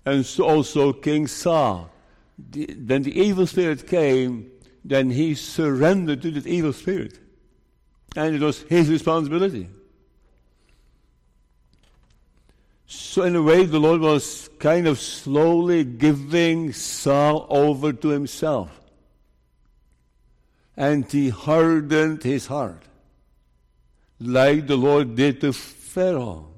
And 0.05 0.27
so 0.27 0.45
also 0.45 0.93
King 0.93 1.27
Saul. 1.27 1.91
The, 2.39 2.67
the 2.67 3.21
evil 3.21 3.47
spirit 3.47 3.87
came, 3.87 4.51
then 4.85 5.11
he 5.11 5.35
surrendered 5.35 6.23
to 6.23 6.31
the 6.31 6.49
evil 6.49 6.73
spirit. 6.73 7.19
And 8.17 8.35
it 8.35 8.41
was 8.41 8.63
his 8.63 8.89
responsibility. 8.89 9.69
So, 12.87 13.23
in 13.23 13.35
a 13.35 13.43
way, 13.43 13.65
the 13.65 13.81
Lord 13.81 14.01
was 14.01 14.49
kind 14.59 14.87
of 14.87 15.01
slowly 15.01 15.85
giving 15.85 16.73
Saul 16.73 17.47
over 17.49 17.93
to 17.93 18.09
himself 18.09 18.81
and 20.77 21.11
he 21.11 21.29
hardened 21.29 22.23
his 22.23 22.47
heart, 22.47 22.83
like 24.19 24.67
the 24.67 24.77
Lord 24.77 25.15
did 25.15 25.41
to 25.41 25.53
Pharaoh. 25.53 26.49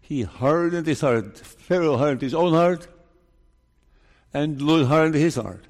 He 0.00 0.22
hardened 0.22 0.86
his 0.86 1.00
heart. 1.00 1.38
Pharaoh 1.38 1.96
hardened 1.96 2.22
his 2.22 2.34
own 2.34 2.52
heart, 2.52 2.86
and 4.36 4.60
Lord 4.60 4.86
hardened 4.86 5.14
his 5.14 5.36
heart. 5.36 5.64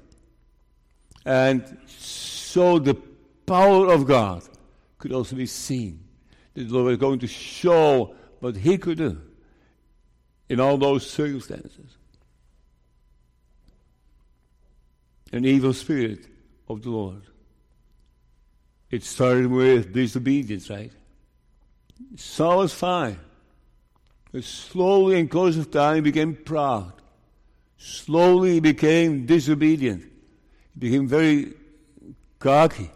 And 1.25 1.63
so 1.87 2.79
the 2.79 2.95
power 3.45 3.87
of 3.87 4.05
God 4.05 4.43
could 4.97 5.13
also 5.13 5.37
be 5.37 5.45
seen. 5.45 6.03
The 6.53 6.65
Lord 6.65 6.87
was 6.87 6.97
going 6.97 7.19
to 7.19 7.27
show 7.27 8.13
what 8.41 8.57
he 8.57 8.77
could 8.77 8.97
do 8.97 9.21
in 10.49 10.59
all 10.59 10.77
those 10.77 11.09
circumstances. 11.09 11.95
An 15.31 15.45
evil 15.45 15.71
spirit 15.71 16.27
of 16.67 16.81
the 16.81 16.89
Lord. 16.89 17.21
It 18.91 19.05
started 19.05 19.47
with 19.47 19.93
disobedience, 19.93 20.69
right? 20.69 20.91
Saul 22.17 22.57
was 22.57 22.73
fine. 22.73 23.17
But 24.33 24.43
slowly, 24.43 25.21
in 25.21 25.29
course 25.29 25.55
of 25.55 25.71
time, 25.71 25.95
he 25.95 26.01
became 26.01 26.35
proud. 26.35 26.96
Slowly, 27.77 28.53
he 28.53 28.59
became 28.59 29.25
disobedient. 29.25 30.03
He 30.73 30.79
became 30.79 31.07
very 31.07 31.53
cocky. 32.39 32.89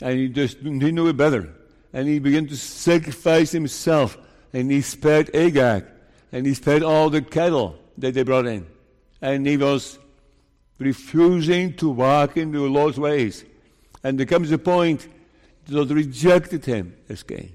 And 0.00 0.18
he 0.18 0.28
just 0.28 0.58
he 0.58 0.70
knew 0.70 1.08
it 1.08 1.16
better. 1.16 1.52
And 1.92 2.08
he 2.08 2.18
began 2.18 2.46
to 2.48 2.56
sacrifice 2.56 3.52
himself. 3.52 4.18
And 4.52 4.70
he 4.70 4.80
spared 4.82 5.34
Agag. 5.34 5.84
And 6.32 6.46
he 6.46 6.54
spared 6.54 6.82
all 6.82 7.10
the 7.10 7.22
cattle 7.22 7.76
that 7.98 8.14
they 8.14 8.22
brought 8.22 8.46
in. 8.46 8.66
And 9.20 9.46
he 9.46 9.56
was 9.56 9.98
refusing 10.78 11.74
to 11.74 11.88
walk 11.88 12.36
in 12.36 12.52
the 12.52 12.60
Lord's 12.60 12.98
ways. 12.98 13.44
And 14.02 14.18
there 14.18 14.26
comes 14.26 14.50
a 14.52 14.58
point 14.58 15.08
that 15.66 15.88
rejected 15.88 16.64
him 16.64 16.96
as 17.08 17.22
king. 17.22 17.52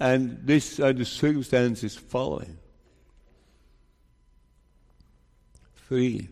And 0.00 0.40
these 0.44 0.80
are 0.80 0.92
the 0.92 1.04
circumstances 1.04 1.94
following. 1.94 2.58
Three, 5.88 6.28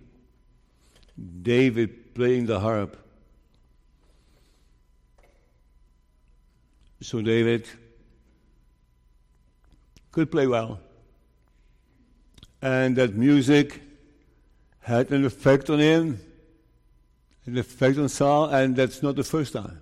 David 1.43 2.15
playing 2.15 2.47
the 2.47 2.59
harp. 2.59 2.97
So 7.01 7.21
David 7.21 7.69
could 10.11 10.31
play 10.31 10.47
well. 10.47 10.81
And 12.63 12.97
that 12.97 13.15
music 13.15 13.83
had 14.81 15.11
an 15.11 15.25
effect 15.25 15.69
on 15.69 15.81
him, 15.81 16.21
an 17.47 17.59
effect 17.59 17.99
on 17.99 18.09
Saul, 18.09 18.51
and 18.51 18.77
that's 18.77 19.03
not 19.03 19.17
the 19.17 19.25
first 19.25 19.53
time. 19.53 19.81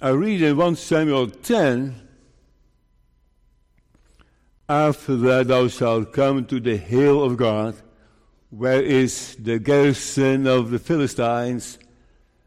I 0.00 0.10
read 0.10 0.42
in 0.42 0.56
1 0.56 0.76
Samuel 0.76 1.28
10 1.28 2.08
After 4.72 5.16
that 5.16 5.48
thou 5.48 5.68
shalt 5.68 6.14
come 6.14 6.46
to 6.46 6.58
the 6.58 6.78
hill 6.78 7.22
of 7.22 7.36
God, 7.36 7.74
where 8.48 8.80
is 8.80 9.36
the 9.38 9.58
garrison 9.58 10.46
of 10.46 10.70
the 10.70 10.78
Philistines, 10.78 11.78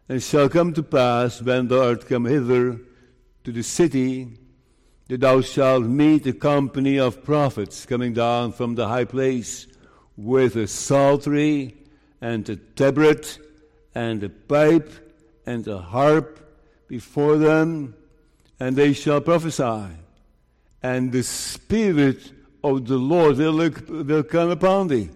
and 0.10 0.24
shall 0.24 0.50
come 0.50 0.74
to 0.74 0.82
pass 0.82 1.40
when 1.40 1.68
thou 1.68 1.90
art 1.90 2.08
come 2.08 2.26
hither 2.26 2.80
to 3.44 3.52
the 3.52 3.62
city, 3.62 4.40
that 5.08 5.22
thou 5.22 5.42
shalt 5.42 5.84
meet 5.84 6.26
a 6.26 6.34
company 6.34 6.98
of 6.98 7.24
prophets 7.24 7.86
coming 7.86 8.14
down 8.14 8.54
from 8.54 8.74
the 8.74 8.88
high 8.88 9.06
place 9.06 9.68
with 10.18 10.56
a 10.56 10.66
psaltery 10.66 11.76
and 12.22 12.50
a 12.50 12.56
tabret 12.56 13.38
and 13.94 14.24
a 14.24 14.30
pipe 14.30 14.92
and 15.46 15.68
a 15.68 15.78
harp 15.78 16.40
before 16.88 17.38
them, 17.38 17.94
and 18.60 18.76
they 18.76 18.94
shall 18.94 19.22
prophesy. 19.22 20.05
And 20.86 21.12
the 21.12 21.24
Spirit 21.24 22.32
of 22.64 22.86
the 22.86 22.98
Lord 22.98 23.38
will, 23.38 23.72
will 24.04 24.22
come 24.22 24.52
upon 24.52 24.88
thee, 24.88 25.10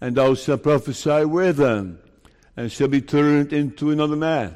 and 0.00 0.14
thou 0.14 0.34
shalt 0.34 0.62
prophesy 0.62 1.24
with 1.24 1.56
them, 1.56 1.98
and 2.56 2.70
shall 2.70 2.86
be 2.86 3.00
turned 3.00 3.52
into 3.52 3.90
another 3.90 4.14
man. 4.14 4.54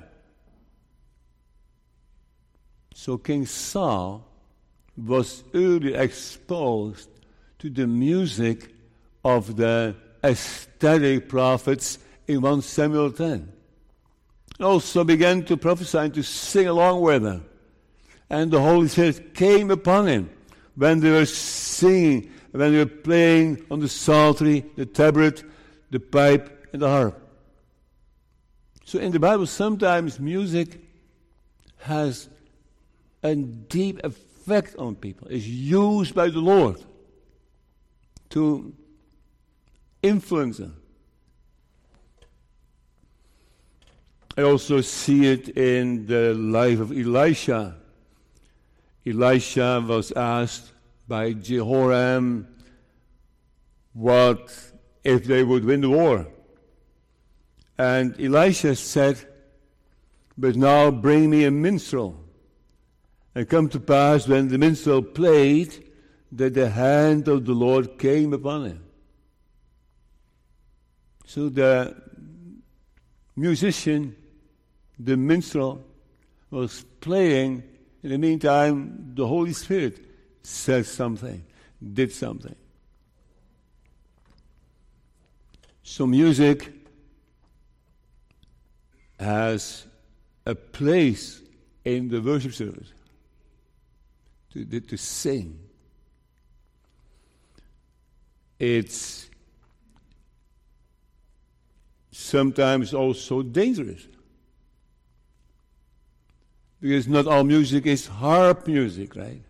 So 2.94 3.18
King 3.18 3.46
Saul 3.46 4.24
was 4.96 5.42
early 5.54 5.94
exposed 5.94 7.10
to 7.58 7.68
the 7.68 7.88
music 7.88 8.72
of 9.24 9.56
the 9.56 9.96
ecstatic 10.22 11.28
prophets 11.28 11.98
in 12.28 12.42
1 12.42 12.62
Samuel 12.62 13.10
10 13.10 13.52
also 14.60 15.02
began 15.02 15.44
to 15.46 15.56
prophesy 15.56 15.98
and 15.98 16.14
to 16.14 16.22
sing 16.22 16.68
along 16.68 17.00
with 17.00 17.24
them. 17.24 17.44
And 18.30 18.52
the 18.52 18.60
Holy 18.60 18.86
Spirit 18.86 19.34
came 19.34 19.72
upon 19.72 20.06
him 20.06 20.30
when 20.76 21.00
they 21.00 21.10
were 21.10 21.26
singing, 21.26 22.30
when 22.50 22.72
they 22.72 22.78
were 22.78 22.86
playing 22.86 23.64
on 23.70 23.80
the 23.80 23.88
psaltery, 23.88 24.64
the 24.76 24.86
tabret, 24.86 25.44
the 25.90 26.00
pipe, 26.00 26.68
and 26.72 26.82
the 26.82 26.88
harp. 26.88 27.20
So 28.84 28.98
in 28.98 29.12
the 29.12 29.20
Bible, 29.20 29.46
sometimes 29.46 30.20
music 30.20 30.80
has 31.78 32.28
a 33.22 33.34
deep 33.34 34.00
effect 34.04 34.76
on 34.76 34.94
people, 34.96 35.28
it's 35.28 35.46
used 35.46 36.14
by 36.14 36.28
the 36.28 36.40
Lord 36.40 36.76
to 38.30 38.74
influence 40.02 40.58
them. 40.58 40.76
I 44.36 44.42
also 44.42 44.80
see 44.80 45.26
it 45.26 45.50
in 45.50 46.06
the 46.06 46.34
life 46.34 46.80
of 46.80 46.90
Elisha. 46.90 47.76
Elisha 49.06 49.84
was 49.86 50.12
asked 50.12 50.72
by 51.06 51.32
Jehoram 51.32 52.48
what 53.92 54.72
if 55.02 55.24
they 55.24 55.44
would 55.44 55.64
win 55.64 55.82
the 55.82 55.90
war. 55.90 56.26
And 57.78 58.18
Elisha 58.20 58.76
said, 58.76 59.18
But 60.38 60.56
now 60.56 60.90
bring 60.90 61.30
me 61.30 61.44
a 61.44 61.50
minstrel. 61.50 62.20
And 63.34 63.48
come 63.48 63.68
to 63.70 63.80
pass 63.80 64.28
when 64.28 64.48
the 64.48 64.58
minstrel 64.58 65.02
played, 65.02 65.84
that 66.32 66.54
the 66.54 66.68
hand 66.68 67.28
of 67.28 67.44
the 67.44 67.52
Lord 67.52 67.98
came 67.98 68.32
upon 68.32 68.66
him. 68.66 68.84
So 71.26 71.48
the 71.48 71.96
musician, 73.36 74.16
the 74.98 75.16
minstrel, 75.16 75.84
was 76.50 76.84
playing. 77.00 77.62
In 78.04 78.10
the 78.10 78.18
meantime, 78.18 79.12
the 79.14 79.26
Holy 79.26 79.54
Spirit 79.54 79.98
said 80.42 80.84
something, 80.84 81.42
did 81.94 82.12
something. 82.12 82.54
So 85.82 86.06
music 86.06 86.70
has 89.18 89.86
a 90.44 90.54
place 90.54 91.40
in 91.82 92.10
the 92.10 92.20
worship 92.20 92.52
service 92.52 92.92
to, 94.52 94.80
to 94.80 94.96
sing. 94.98 95.58
It's 98.58 99.30
sometimes 102.10 102.92
also 102.92 103.40
dangerous. 103.40 104.06
Because 106.84 107.08
not 107.08 107.26
all 107.26 107.44
music 107.44 107.86
is 107.86 108.06
harp 108.06 108.66
music, 108.66 109.16
right? 109.16 109.40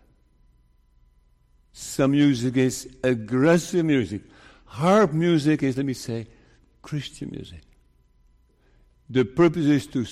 Some 1.73 2.11
music 2.11 2.55
is 2.55 2.87
aggressive 3.03 3.83
music. 3.83 4.21
Harp 4.63 5.11
music 5.11 5.61
is, 5.61 5.75
let 5.75 5.85
me 5.85 5.91
say, 5.91 6.27
Christian 6.81 7.31
music. 7.31 7.59
The 9.09 9.25
purpose 9.25 9.65
is 9.65 9.85
to, 9.87 10.05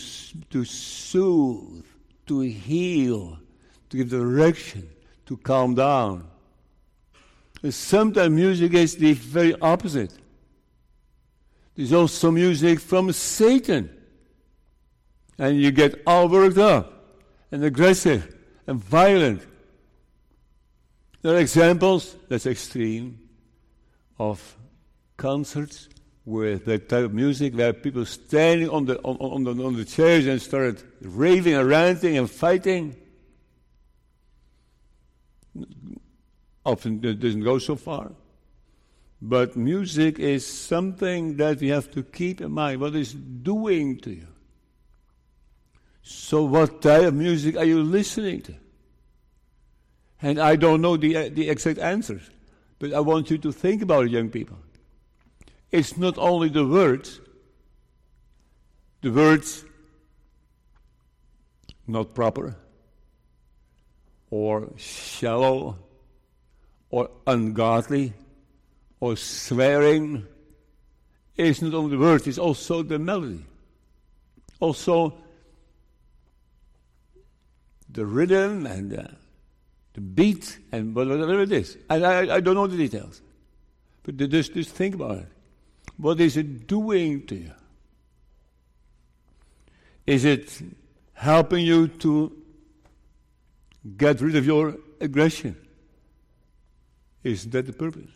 to 0.49 0.65
soothe, 0.65 1.86
to 2.26 2.41
heal, 2.41 3.39
to 3.89 3.95
give 3.95 4.09
direction, 4.09 4.89
to 5.26 5.38
calm 5.38 5.76
down. 5.76 6.28
Sometimes 7.69 8.36
music 8.36 8.74
is 8.74 8.97
the 8.97 9.13
very 9.13 9.57
opposite. 9.61 10.11
There's 11.74 11.93
also 11.93 12.32
music 12.32 12.82
from 12.82 13.13
Satan. 13.13 13.89
And 15.38 15.61
you 15.61 15.71
get 15.71 16.01
all 16.05 16.28
worked 16.28 16.57
up 16.57 16.93
and 17.54 17.64
aggressive 17.64 18.36
and 18.66 18.84
violent. 18.84 19.39
There 21.22 21.36
are 21.36 21.39
examples, 21.39 22.16
that's 22.28 22.47
extreme, 22.47 23.30
of 24.18 24.58
concerts 25.18 25.88
with 26.26 26.66
that 26.66 26.89
type 26.89 27.06
of 27.06 27.14
music 27.14 27.54
where 27.54 27.72
people 27.72 28.06
standing 28.06 28.70
on 28.70 28.86
the, 28.86 28.97
on, 29.01 29.18
on, 29.18 29.43
the, 29.43 29.64
on 29.64 29.76
the 29.76 29.86
chairs 29.86 30.26
and 30.26 30.41
started 30.41 30.82
raving 31.01 31.54
and 31.54 31.70
ranting 31.70 32.18
and 32.18 32.30
fighting. 32.30 32.95
Often 36.66 37.06
it 37.06 37.20
doesn't 37.20 37.43
go 37.43 37.60
so 37.60 37.76
far. 37.76 38.14
But 39.22 39.56
music 39.56 40.18
is 40.18 40.43
something 40.47 41.38
that 41.38 41.60
we 41.60 41.68
have 41.68 41.91
to 41.91 42.01
keep 42.01 42.41
in 42.41 42.51
mind 42.51 42.82
what 42.82 42.95
is 42.95 43.14
doing 43.14 43.99
to 43.99 44.10
you. 44.10 44.32
So, 46.04 46.43
what 46.43 46.82
type 46.82 47.04
of 47.04 47.14
music 47.14 47.56
are 47.56 47.64
you 47.64 47.82
listening 47.82 48.41
to? 48.41 48.54
And 50.22 50.38
I 50.38 50.58
don't 50.58 50.82
know 50.82 50.97
the, 50.97 51.16
uh, 51.16 51.30
the 51.32 51.49
exact 51.49 51.80
answers, 51.80 52.30
but 52.78 52.93
I 52.93 52.99
want 52.99 53.32
you 53.32 53.38
to 53.39 53.51
think 53.51 53.82
about 53.82 54.06
it, 54.06 54.12
young 54.12 54.30
people. 54.30 54.58
It's 55.72 55.97
not 55.97 56.18
only 56.18 56.49
the 56.49 56.68
words, 56.68 57.20
the 59.01 59.12
words 59.12 59.66
not 61.88 62.14
proper, 62.14 62.56
or 64.30 64.72
shallow, 64.78 65.78
or 66.89 67.10
ungodly, 67.28 68.14
or 68.99 69.16
swearing. 69.16 70.26
It's 71.36 71.62
not 71.62 71.74
only 71.74 71.91
the 71.91 72.01
words, 72.01 72.28
it's 72.28 72.38
also 72.38 72.84
the 72.84 72.99
melody. 72.99 73.45
Also, 74.60 75.22
the 77.94 78.06
rhythm 78.06 78.66
and 78.66 78.91
the, 78.91 79.10
the 79.94 80.02
beat 80.02 80.60
and 80.72 80.96
whatever 80.96 81.41
it 81.41 81.52
is. 81.52 81.78
And 81.89 82.06
I, 82.06 82.36
I 82.36 82.39
don't 82.39 82.56
know 82.56 82.68
the 82.68 82.78
details. 82.78 83.22
But 84.04 84.18
just, 84.18 84.54
just 84.54 84.72
think 84.72 84.96
about 84.96 85.20
it. 85.20 85.28
What 85.98 86.20
is 86.20 86.36
it 86.38 86.68
doing 86.68 87.26
to 87.28 87.36
you? 87.36 87.52
Is 90.06 90.26
it 90.26 90.62
helping 91.14 91.66
you 91.66 91.88
to 91.88 92.36
get 93.96 94.20
rid 94.20 94.36
of 94.36 94.46
your 94.46 94.76
aggression? 95.00 95.56
Isn't 97.24 97.52
that 97.52 97.66
the 97.68 97.74
purpose? 97.74 98.10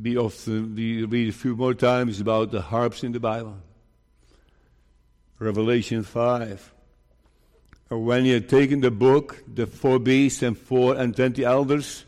We 0.00 0.16
often 0.16 0.74
we 0.74 1.04
read 1.04 1.28
a 1.30 1.32
few 1.32 1.56
more 1.56 1.74
times 1.74 2.20
about 2.20 2.50
the 2.50 2.60
harps 2.60 3.02
in 3.02 3.12
the 3.12 3.20
Bible. 3.20 3.56
Revelation 5.38 6.02
5. 6.02 6.72
When 7.88 8.24
he 8.24 8.32
had 8.32 8.48
taken 8.48 8.80
the 8.80 8.90
book, 8.90 9.44
the 9.52 9.66
four 9.66 9.98
beasts 9.98 10.42
and 10.42 10.58
four 10.58 10.96
and 10.96 11.14
twenty 11.14 11.44
elders 11.44 12.04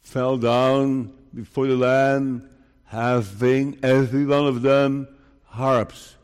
fell 0.00 0.38
down 0.38 1.12
before 1.34 1.66
the 1.66 1.76
Lamb, 1.76 2.48
having 2.84 3.78
every 3.82 4.24
one 4.24 4.46
of 4.46 4.62
them 4.62 5.08
harps. 5.44 6.14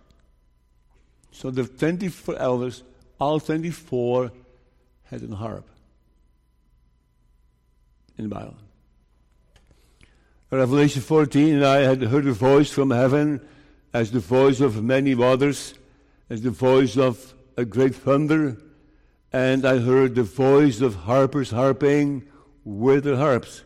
So 1.33 1.51
the 1.51 1.65
24 1.65 2.37
elders, 2.37 2.83
all 3.19 3.41
24, 3.41 4.31
had 5.05 5.23
a 5.23 5.35
harp 5.35 5.69
in 8.17 8.29
the 8.29 8.35
Bible. 8.35 8.57
Revelation 10.51 11.01
14, 11.03 11.55
and 11.55 11.65
I 11.65 11.79
had 11.79 12.03
heard 12.03 12.27
a 12.27 12.33
voice 12.33 12.71
from 12.71 12.91
heaven 12.91 13.41
as 13.93 14.11
the 14.11 14.21
voice 14.21 14.61
of 14.61 14.83
many 14.83 15.15
waters, 15.15 15.75
as 16.29 16.43
the 16.43 16.51
voice 16.51 16.97
of 16.97 17.35
a 17.57 17.65
great 17.65 17.95
thunder, 17.95 18.57
and 19.33 19.65
I 19.65 19.79
heard 19.79 20.15
the 20.15 20.23
voice 20.23 20.81
of 20.81 20.95
harpers 20.95 21.51
harping 21.51 22.25
with 22.65 23.05
their 23.05 23.17
harps. 23.17 23.63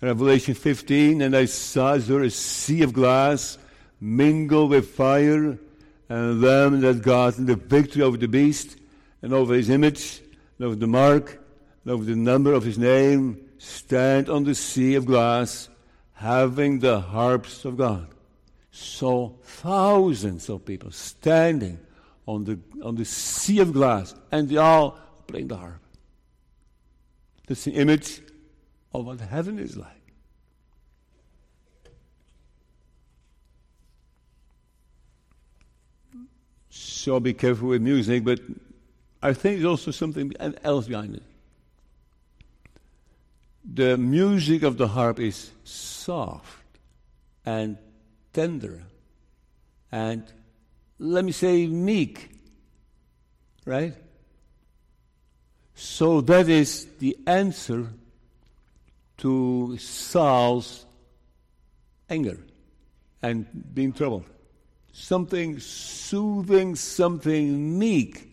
Revelation 0.00 0.54
15, 0.54 1.22
and 1.22 1.36
I 1.36 1.44
saw 1.44 1.96
there 1.96 2.22
a 2.22 2.30
sea 2.30 2.82
of 2.82 2.92
glass 2.92 3.58
mingled 4.00 4.70
with 4.70 4.90
fire, 4.90 5.58
and 6.08 6.42
them 6.42 6.80
that 6.80 7.02
got 7.02 7.34
the 7.36 7.54
victory 7.54 8.02
over 8.02 8.16
the 8.16 8.26
beast, 8.26 8.76
and 9.22 9.32
over 9.32 9.54
his 9.54 9.70
image, 9.70 10.20
and 10.58 10.66
over 10.66 10.74
the 10.74 10.88
mark, 10.88 11.38
and 11.84 11.92
over 11.92 12.04
the 12.04 12.16
number 12.16 12.52
of 12.52 12.64
his 12.64 12.78
name, 12.78 13.48
stand 13.58 14.28
on 14.28 14.42
the 14.42 14.56
sea 14.56 14.96
of 14.96 15.06
glass, 15.06 15.68
having 16.14 16.80
the 16.80 17.00
harps 17.00 17.64
of 17.64 17.76
God. 17.76 18.08
So 18.72 19.36
thousands 19.42 20.48
of 20.48 20.64
people 20.64 20.90
standing 20.90 21.78
on 22.26 22.44
the, 22.44 22.58
on 22.82 22.96
the 22.96 23.04
sea 23.04 23.60
of 23.60 23.72
glass, 23.72 24.14
and 24.32 24.48
they 24.48 24.56
all 24.56 24.98
playing 25.26 25.48
the 25.48 25.56
harp. 25.58 25.80
That's 27.46 27.64
the 27.64 27.72
image 27.72 28.22
of 28.94 29.04
what 29.04 29.20
heaven 29.20 29.58
is 29.58 29.76
like. 29.76 29.88
So 36.70 37.20
be 37.20 37.34
careful 37.34 37.68
with 37.68 37.82
music, 37.82 38.24
but 38.24 38.40
I 39.22 39.34
think 39.34 39.56
there's 39.56 39.66
also 39.66 39.90
something 39.90 40.32
else 40.64 40.86
behind 40.86 41.16
it. 41.16 41.22
The 43.74 43.98
music 43.98 44.62
of 44.62 44.78
the 44.78 44.88
harp 44.88 45.20
is 45.20 45.50
soft 45.64 46.78
and 47.44 47.76
tender 48.32 48.82
and, 49.90 50.24
let 50.98 51.24
me 51.24 51.32
say, 51.32 51.66
meek, 51.66 52.30
right? 53.66 53.94
So 55.74 56.20
that 56.22 56.48
is 56.48 56.86
the 56.98 57.16
answer 57.26 57.88
to 59.18 59.76
Saul's 59.78 60.86
anger 62.08 62.38
and 63.22 63.46
being 63.74 63.92
troubled. 63.92 64.24
something 64.92 65.58
soothing, 65.58 66.76
something 66.76 67.78
meek. 67.78 68.28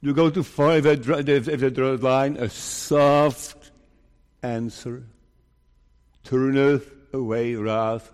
You 0.00 0.14
go 0.14 0.30
too 0.30 0.42
far 0.42 0.78
if 0.78 0.86
a 0.86 1.96
line, 1.96 2.36
a 2.36 2.48
soft 2.48 3.70
answer 4.42 5.04
turneth 6.24 6.92
away 7.12 7.54
wrath, 7.54 8.12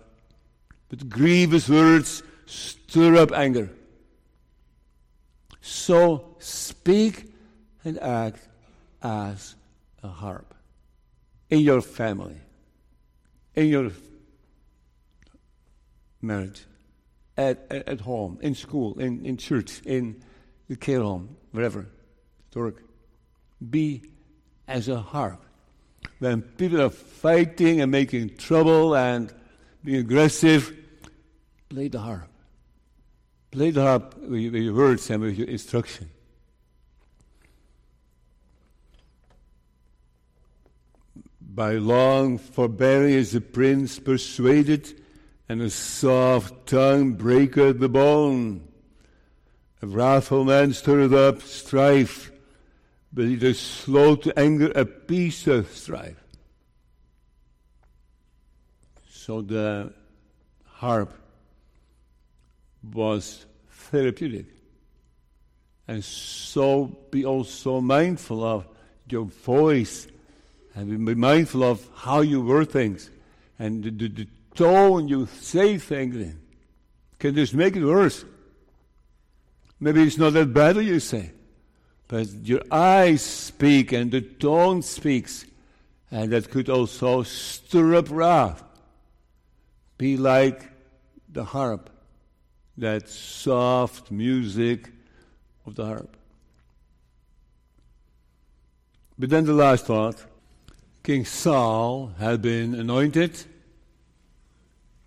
but 0.89 1.09
grievous 1.09 1.69
words 1.69 2.23
stir 2.45 3.15
up 3.15 3.31
anger. 3.31 3.69
So 5.61 6.35
speak 6.39 7.31
and 7.83 7.99
act 7.99 8.47
as 9.01 9.55
a 10.03 10.07
harp 10.07 10.53
in 11.49 11.59
your 11.59 11.81
family, 11.81 12.37
in 13.55 13.67
your 13.67 13.91
marriage, 16.21 16.65
at, 17.37 17.65
at, 17.69 17.87
at 17.87 18.01
home, 18.01 18.37
in 18.41 18.53
school, 18.53 18.99
in, 18.99 19.25
in 19.25 19.37
church, 19.37 19.81
in 19.85 20.21
the 20.67 20.75
care 20.75 21.01
home, 21.01 21.37
wherever, 21.51 21.87
work. 22.55 22.83
Be 23.69 24.03
as 24.67 24.87
a 24.87 24.99
harp. 24.99 25.43
When 26.19 26.41
people 26.41 26.81
are 26.81 26.89
fighting 26.89 27.81
and 27.81 27.91
making 27.91 28.35
trouble 28.35 28.95
and 28.95 29.33
being 29.83 29.99
aggressive, 29.99 30.75
play 31.69 31.87
the 31.87 31.99
harp. 31.99 32.29
Play 33.51 33.71
the 33.71 33.81
harp 33.81 34.17
with 34.17 34.53
your 34.53 34.73
words 34.73 35.09
and 35.09 35.23
with 35.23 35.37
your 35.37 35.47
instruction. 35.47 36.09
By 41.41 41.73
long 41.73 42.37
forbearing 42.37 43.13
is 43.13 43.31
the 43.31 43.41
prince 43.41 43.97
persuaded, 43.97 45.01
and 45.47 45.61
a 45.61 45.69
soft 45.69 46.67
tongue 46.67 47.13
breaketh 47.13 47.79
the 47.79 47.89
bone. 47.89 48.67
A 49.81 49.87
wrathful 49.87 50.43
man 50.43 50.73
stirreth 50.73 51.13
up 51.13 51.41
strife, 51.41 52.31
but 53.11 53.25
it 53.25 53.43
is 53.43 53.59
slow 53.59 54.15
to 54.15 54.37
anger 54.37 54.71
a 54.75 54.85
peace 54.85 55.47
of 55.47 55.71
strife. 55.71 56.23
So 59.09 59.41
the 59.41 59.93
harp 60.65 61.13
was 62.93 63.45
therapeutic. 63.69 64.45
And 65.87 66.03
so 66.03 66.85
be 67.11 67.25
also 67.25 67.81
mindful 67.81 68.43
of 68.43 68.67
your 69.09 69.25
voice 69.25 70.07
and 70.75 71.05
be 71.05 71.15
mindful 71.15 71.63
of 71.63 71.87
how 71.95 72.21
you 72.21 72.41
word 72.41 72.71
things 72.71 73.09
and 73.57 73.83
the, 73.83 73.91
the, 73.91 74.07
the 74.07 74.27
tone 74.55 75.07
you 75.07 75.27
say 75.27 75.77
things 75.77 76.15
in 76.15 76.39
can 77.17 77.35
just 77.35 77.53
make 77.53 77.75
it 77.75 77.83
worse. 77.83 78.23
Maybe 79.79 80.03
it's 80.03 80.17
not 80.17 80.33
that 80.33 80.53
bad 80.53 80.75
what 80.75 80.85
you 80.85 80.99
say, 80.99 81.31
but 82.09 82.27
your 82.43 82.63
eyes 82.71 83.21
speak 83.21 83.93
and 83.93 84.11
the 84.11 84.21
tone 84.21 84.81
speaks, 84.81 85.45
and 86.11 86.31
that 86.31 86.49
could 86.49 86.67
also 86.67 87.21
stir 87.23 87.95
up 87.95 88.07
wrath. 88.09 88.63
Be 89.97 90.17
like 90.17 90.63
the 91.31 91.43
harp, 91.43 91.89
that 92.77 93.07
soft 93.07 94.09
music 94.09 94.89
of 95.67 95.75
the 95.75 95.85
harp. 95.85 96.17
But 99.19 99.29
then 99.29 99.45
the 99.45 99.53
last 99.53 99.85
thought 99.85 100.25
King 101.03 101.25
Saul 101.25 102.13
had 102.17 102.41
been 102.41 102.73
anointed. 102.73 103.45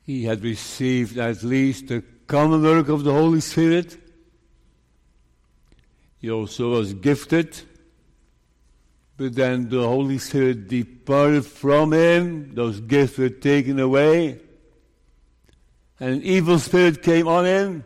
He 0.04 0.22
had 0.24 0.44
received 0.44 1.18
at 1.18 1.42
least 1.42 1.88
the 1.88 2.04
common 2.28 2.62
work 2.62 2.88
of 2.88 3.02
the 3.02 3.12
Holy 3.12 3.40
Spirit. 3.40 3.98
He 6.22 6.30
also 6.30 6.70
was 6.70 6.94
gifted, 6.94 7.60
but 9.16 9.34
then 9.34 9.68
the 9.68 9.82
Holy 9.82 10.18
Spirit 10.18 10.68
departed 10.68 11.44
from 11.44 11.92
him. 11.92 12.54
Those 12.54 12.80
gifts 12.80 13.18
were 13.18 13.28
taken 13.28 13.80
away. 13.80 14.38
And 15.98 16.10
an 16.14 16.22
evil 16.22 16.60
spirit 16.60 17.02
came 17.02 17.26
on 17.26 17.44
him. 17.44 17.84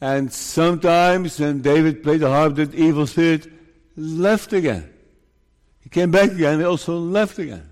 And 0.00 0.32
sometimes 0.32 1.40
when 1.40 1.60
David 1.60 2.04
played 2.04 2.20
the 2.20 2.30
harp, 2.30 2.54
that 2.54 2.72
evil 2.72 3.08
spirit 3.08 3.48
left 3.96 4.52
again. 4.52 4.88
He 5.80 5.88
came 5.88 6.12
back 6.12 6.30
again, 6.30 6.60
he 6.60 6.64
also 6.64 6.96
left 6.96 7.40
again. 7.40 7.68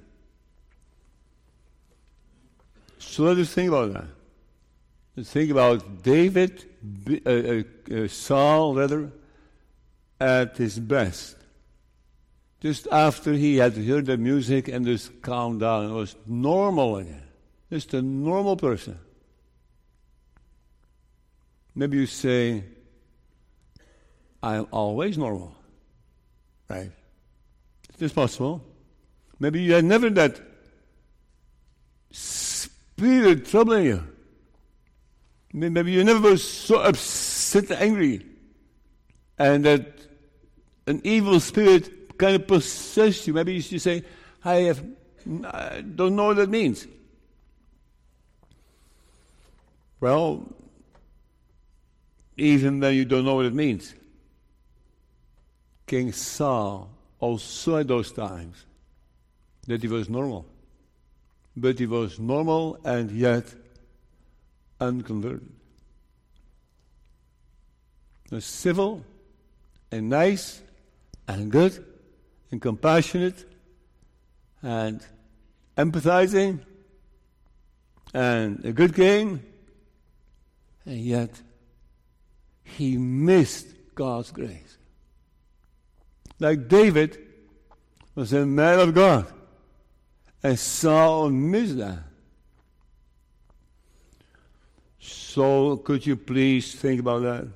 So 2.98 3.22
let 3.22 3.38
us 3.38 3.52
think 3.52 3.68
about 3.68 3.92
that. 3.92 4.17
Think 5.24 5.50
about 5.50 6.02
David, 6.02 6.64
uh, 7.26 7.30
uh, 7.30 7.62
uh, 7.94 8.08
Saul, 8.08 8.74
rather, 8.74 9.10
at 10.20 10.56
his 10.56 10.78
best. 10.78 11.36
Just 12.60 12.88
after 12.90 13.32
he 13.32 13.56
had 13.56 13.76
heard 13.76 14.06
the 14.06 14.16
music 14.16 14.68
and 14.68 14.84
just 14.84 15.22
calmed 15.22 15.60
down 15.60 15.84
and 15.86 15.94
was 15.94 16.16
normal 16.26 16.96
again. 16.96 17.22
Just 17.70 17.94
a 17.94 18.02
normal 18.02 18.56
person. 18.56 18.98
Maybe 21.74 21.98
you 21.98 22.06
say, 22.06 22.64
I'm 24.42 24.66
always 24.72 25.16
normal. 25.16 25.54
Right? 26.68 26.90
Is 27.92 27.96
this 27.98 28.12
possible. 28.12 28.64
Maybe 29.38 29.62
you 29.62 29.74
had 29.74 29.84
never 29.84 30.10
that 30.10 30.40
spirit 32.10 33.46
troubling 33.46 33.84
you. 33.84 34.04
Maybe 35.52 35.92
you 35.92 36.04
never 36.04 36.30
were 36.30 36.36
so 36.36 36.80
upset 36.80 37.70
and 37.70 37.80
angry. 37.80 38.26
And 39.38 39.64
that 39.64 39.86
an 40.86 41.00
evil 41.04 41.40
spirit 41.40 42.18
kind 42.18 42.36
of 42.36 42.46
possessed 42.46 43.26
you. 43.26 43.32
Maybe 43.32 43.54
you 43.54 43.60
should 43.60 43.80
say, 43.80 44.04
I, 44.44 44.54
have, 44.62 44.84
I 45.44 45.82
don't 45.82 46.16
know 46.16 46.26
what 46.26 46.36
that 46.36 46.50
means. 46.50 46.86
Well, 50.00 50.46
even 52.36 52.80
then 52.80 52.94
you 52.94 53.04
don't 53.04 53.24
know 53.24 53.34
what 53.36 53.46
it 53.46 53.54
means. 53.54 53.94
King 55.86 56.12
Saul 56.12 56.90
also 57.18 57.78
at 57.78 57.88
those 57.88 58.12
times 58.12 58.64
that 59.66 59.82
he 59.82 59.88
was 59.88 60.08
normal. 60.08 60.46
But 61.56 61.78
he 61.78 61.86
was 61.86 62.18
normal 62.18 62.78
and 62.84 63.10
yet 63.10 63.44
unconverted. 64.80 65.52
Was 68.30 68.44
civil 68.44 69.04
and 69.90 70.10
nice 70.10 70.60
and 71.26 71.50
good 71.50 71.84
and 72.50 72.60
compassionate 72.60 73.44
and 74.62 75.04
empathizing 75.76 76.60
and 78.12 78.64
a 78.64 78.72
good 78.72 78.94
king, 78.94 79.42
and 80.84 80.98
yet 80.98 81.42
he 82.64 82.98
missed 82.98 83.66
God's 83.94 84.30
grace 84.30 84.78
like 86.40 86.68
David 86.68 87.18
was 88.14 88.32
a 88.32 88.46
man 88.46 88.80
of 88.80 88.94
God. 88.94 89.26
And 90.42 90.58
Saul 90.58 91.30
missed 91.30 91.78
that. 91.78 91.98
So, 95.38 95.76
could 95.76 96.04
you 96.04 96.16
please 96.16 96.74
think 96.74 96.98
about 96.98 97.22
that? 97.22 97.46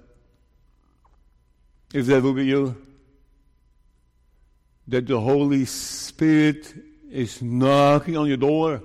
If 1.92 2.06
that 2.06 2.22
would 2.22 2.36
be 2.36 2.44
you, 2.44 2.76
that 4.86 5.08
the 5.08 5.18
Holy 5.18 5.64
Spirit 5.64 6.72
is 7.10 7.42
knocking 7.42 8.16
on 8.16 8.28
your 8.28 8.36
door, 8.36 8.84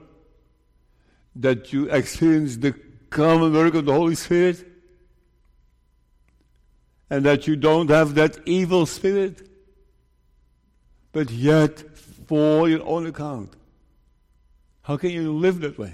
that 1.35 1.71
you 1.71 1.87
experience 1.91 2.57
the 2.57 2.73
common 3.11 3.53
work 3.53 3.75
of 3.75 3.85
the 3.85 3.93
Holy 3.93 4.15
Spirit, 4.15 4.65
and 7.11 7.23
that 7.23 7.45
you 7.45 7.55
don't 7.55 7.91
have 7.91 8.15
that 8.15 8.39
evil 8.47 8.87
spirit 8.87 9.47
but 11.11 11.29
yet 11.29 11.83
for 12.25 12.67
your 12.67 12.83
own 12.83 13.05
account. 13.05 13.53
How 14.81 14.97
can 14.97 15.11
you 15.11 15.37
live 15.37 15.59
that 15.59 15.77
way? 15.77 15.93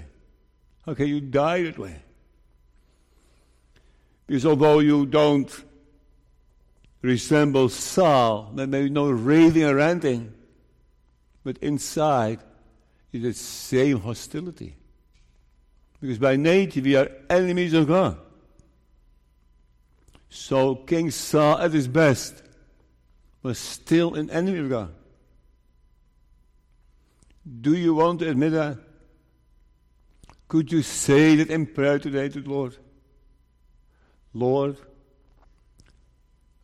How 0.86 0.94
can 0.94 1.06
you 1.06 1.20
die 1.20 1.64
that 1.64 1.78
way? 1.78 2.00
Because 4.26 4.46
although 4.46 4.78
you 4.78 5.06
don't 5.06 5.50
resemble 7.02 7.68
Saul, 7.68 8.52
there 8.54 8.66
may 8.66 8.84
be 8.84 8.90
no 8.90 9.10
raving 9.10 9.64
or 9.64 9.74
ranting, 9.74 10.32
but 11.42 11.58
inside 11.58 12.40
is 13.12 13.22
the 13.22 13.34
same 13.34 14.00
hostility. 14.00 14.76
Because 16.00 16.18
by 16.18 16.36
nature 16.36 16.80
we 16.80 16.96
are 16.96 17.10
enemies 17.28 17.74
of 17.74 17.86
God. 17.86 18.18
So 20.30 20.74
King 20.74 21.10
Saul 21.10 21.58
at 21.58 21.72
his 21.72 21.86
best 21.86 22.42
was 23.42 23.58
still 23.58 24.14
an 24.14 24.30
enemy 24.30 24.58
of 24.58 24.70
God. 24.70 24.94
Do 27.60 27.76
you 27.76 27.94
want 27.94 28.20
to 28.20 28.30
admit 28.30 28.52
that? 28.52 28.78
Could 30.48 30.72
you 30.72 30.82
say 30.82 31.36
that 31.36 31.50
in 31.50 31.66
prayer 31.66 31.98
today 31.98 32.28
to 32.30 32.40
the 32.40 32.48
Lord? 32.48 32.76
Lord, 34.34 34.76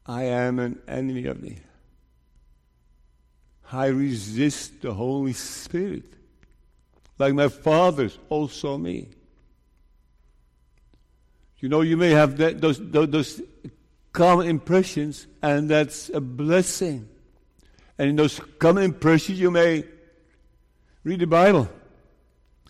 I 0.04 0.24
am 0.24 0.58
an 0.58 0.80
enemy 0.88 1.26
of 1.26 1.40
thee. 1.40 1.58
I 3.72 3.86
resist 3.86 4.82
the 4.82 4.92
Holy 4.92 5.32
Spirit, 5.32 6.12
like 7.18 7.32
my 7.34 7.48
fathers 7.48 8.18
also 8.28 8.76
me. 8.76 9.08
You 11.60 11.68
know, 11.68 11.82
you 11.82 11.96
may 11.96 12.10
have 12.10 12.38
that, 12.38 12.60
those, 12.60 12.78
those, 12.80 13.10
those 13.10 13.42
common 14.12 14.48
impressions, 14.48 15.28
and 15.40 15.70
that's 15.70 16.08
a 16.08 16.20
blessing. 16.20 17.08
And 17.98 18.10
in 18.10 18.16
those 18.16 18.40
common 18.58 18.82
impressions, 18.82 19.38
you 19.38 19.50
may 19.50 19.84
read 21.04 21.20
the 21.20 21.26
Bible. 21.26 21.68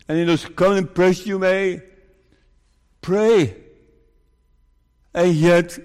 And 0.07 0.19
in 0.19 0.27
those 0.27 0.45
common 0.45 0.77
impressions, 0.77 1.25
you 1.25 1.39
may 1.39 1.81
pray. 3.01 3.55
And 5.13 5.33
yet, 5.33 5.77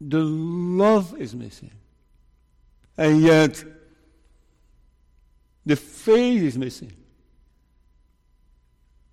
the 0.00 0.22
love 0.22 1.16
is 1.18 1.34
missing. 1.34 1.72
And 2.96 3.20
yet, 3.20 3.64
the 5.64 5.76
faith 5.76 6.42
is 6.42 6.56
missing. 6.56 6.92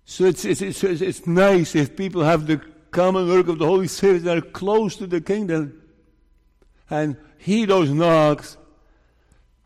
So 0.04 0.24
it's, 0.24 0.44
it's, 0.44 0.62
it's, 0.62 0.82
it's 0.84 1.26
nice 1.26 1.74
if 1.74 1.96
people 1.96 2.22
have 2.22 2.46
the 2.46 2.60
common 2.90 3.28
work 3.28 3.48
of 3.48 3.58
the 3.58 3.66
Holy 3.66 3.88
Spirit 3.88 4.24
that 4.24 4.38
are 4.38 4.42
close 4.42 4.96
to 4.96 5.06
the 5.06 5.20
kingdom 5.20 5.82
and 6.88 7.16
hear 7.38 7.66
those 7.66 7.90
knocks. 7.90 8.56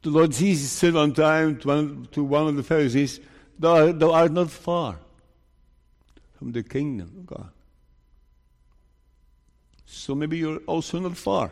The 0.02 0.11
Lord 0.11 0.32
Jesus 0.32 0.70
said 0.70 0.94
one 0.94 1.12
time 1.12 1.59
to 1.59 1.68
one, 1.68 2.09
to 2.12 2.24
one 2.24 2.46
of 2.48 2.56
the 2.56 2.62
Pharisees, 2.62 3.20
thou, 3.59 3.92
thou 3.92 4.12
art 4.12 4.32
not 4.32 4.50
far 4.50 4.98
from 6.38 6.52
the 6.52 6.62
kingdom 6.62 7.12
of 7.18 7.26
God. 7.26 7.50
So 9.99 10.14
maybe 10.14 10.38
you're 10.38 10.59
also 10.59 11.01
not 11.01 11.16
far. 11.16 11.51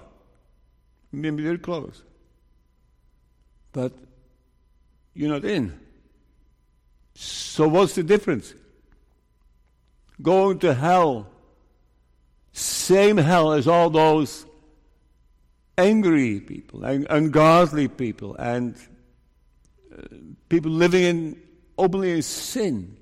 Maybe 1.11 1.43
very 1.43 1.59
close. 1.59 2.03
But 3.73 3.93
you're 5.15 5.31
not 5.31 5.45
in. 5.45 5.79
So 7.17 7.67
what's 7.67 7.97
the 7.97 8.05
difference? 8.05 8.55
Going 10.23 10.61
to 10.61 10.75
hell, 10.75 11.29
same 12.53 13.17
hell 13.17 13.53
as 13.53 13.67
all 13.67 13.91
those 13.91 14.47
angry 15.77 16.41
people, 16.41 16.85
and 16.85 17.07
ungodly 17.11 17.89
people, 17.89 18.37
and 18.37 18.77
uh, 19.93 20.03
people 20.49 20.71
living 20.71 21.03
in 21.03 21.43
openly 21.77 22.13
in 22.13 22.23
sin. 22.23 22.97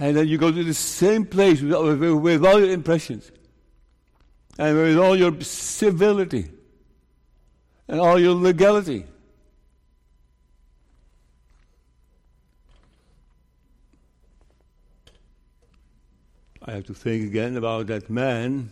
And 0.00 0.16
then 0.16 0.28
you 0.28 0.36
go 0.36 0.50
to 0.50 0.64
the 0.64 0.74
same 0.74 1.24
place 1.24 1.62
with, 1.62 1.72
with, 1.72 2.12
with 2.12 2.44
all 2.44 2.60
your 2.60 2.70
impressions 2.70 3.30
and 4.58 4.76
with 4.76 4.98
all 4.98 5.16
your 5.16 5.40
civility 5.40 6.50
and 7.86 8.00
all 8.00 8.18
your 8.18 8.34
legality. 8.34 9.06
I 16.62 16.72
have 16.72 16.84
to 16.86 16.94
think 16.94 17.24
again 17.24 17.56
about 17.56 17.86
that 17.86 18.10
man 18.10 18.70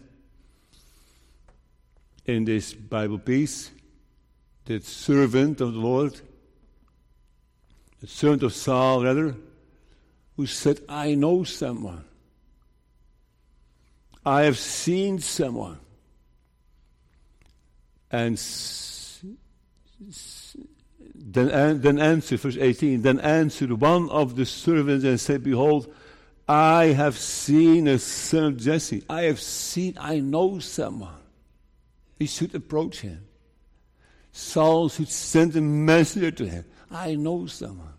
in 2.27 2.45
this 2.45 2.75
Bible 2.75 3.19
piece, 3.19 3.71
that 4.67 4.85
servant 4.85 5.61
of 5.61 5.73
the 5.73 5.79
Lord, 5.79 6.21
the 8.01 8.07
servant 8.07 8.43
of 8.43 8.53
Saul, 8.53 9.05
rather, 9.05 9.35
who 10.37 10.47
said, 10.47 10.81
I 10.89 11.15
know 11.15 11.45
someone. 11.45 12.05
I 14.27 14.43
have 14.43 14.59
seen 14.59 15.21
someone. 15.21 15.79
And 18.11 18.37
then, 21.15 21.81
then 21.81 22.01
answered, 22.01 22.41
verse 22.41 22.57
18, 22.57 23.03
then 23.03 23.21
answered 23.21 23.71
one 23.73 24.11
of 24.11 24.35
the 24.35 24.45
servants 24.45 25.05
and 25.05 25.21
said, 25.21 25.45
Behold, 25.45 25.95
I 26.49 26.87
have 26.87 27.17
seen 27.17 27.87
a 27.87 28.01
son 28.01 28.45
of 28.45 28.57
Jesse. 28.57 29.05
I 29.09 29.23
have 29.23 29.41
seen, 29.41 29.97
I 30.01 30.19
know 30.19 30.59
someone. 30.59 31.23
He 32.19 32.27
should 32.27 32.53
approach 32.55 33.03
him. 33.03 33.29
Saul 34.33 34.89
should 34.89 35.09
send 35.09 35.55
a 35.55 35.61
messenger 35.61 36.33
to 36.33 36.49
him. 36.49 36.65
I 36.91 37.15
know 37.15 37.47
someone. 37.47 37.95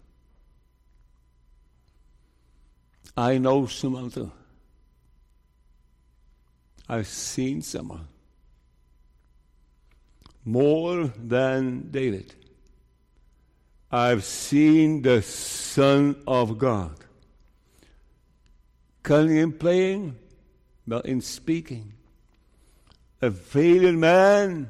I 3.16 3.38
know 3.38 3.66
someone 3.68 4.12
too. 4.12 4.32
I've 6.90 7.08
seen 7.08 7.62
someone 7.62 8.08
more 10.46 11.12
than 11.18 11.92
David. 11.92 12.34
I've 13.92 14.24
seen 14.24 15.02
the 15.02 15.22
Son 15.22 16.16
of 16.26 16.58
God. 16.58 16.96
Cunning 19.04 19.38
in 19.38 19.52
playing, 19.54 20.18
but 20.86 21.06
in 21.06 21.20
speaking. 21.22 21.94
A 23.22 23.30
valiant 23.30 24.00
man, 24.00 24.70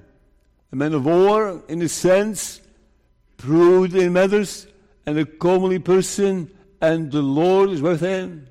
a 0.71 0.75
man 0.75 0.93
of 0.93 1.05
war 1.05 1.63
in 1.67 1.81
a 1.81 1.89
sense, 1.89 2.61
proved 3.37 3.95
in 3.95 4.13
matters, 4.13 4.67
and 5.05 5.17
a 5.19 5.25
comely 5.25 5.79
person, 5.79 6.49
and 6.81 7.11
the 7.11 7.21
Lord 7.21 7.69
is 7.69 7.81
with 7.81 8.01
him. 8.01 8.47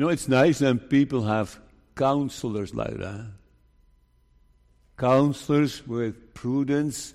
You 0.00 0.06
know, 0.06 0.12
it's 0.12 0.28
nice 0.28 0.62
when 0.62 0.78
people 0.78 1.24
have 1.24 1.60
counselors 1.94 2.74
like 2.74 2.96
that. 2.96 3.26
Counselors 4.96 5.86
with 5.86 6.32
prudence 6.32 7.12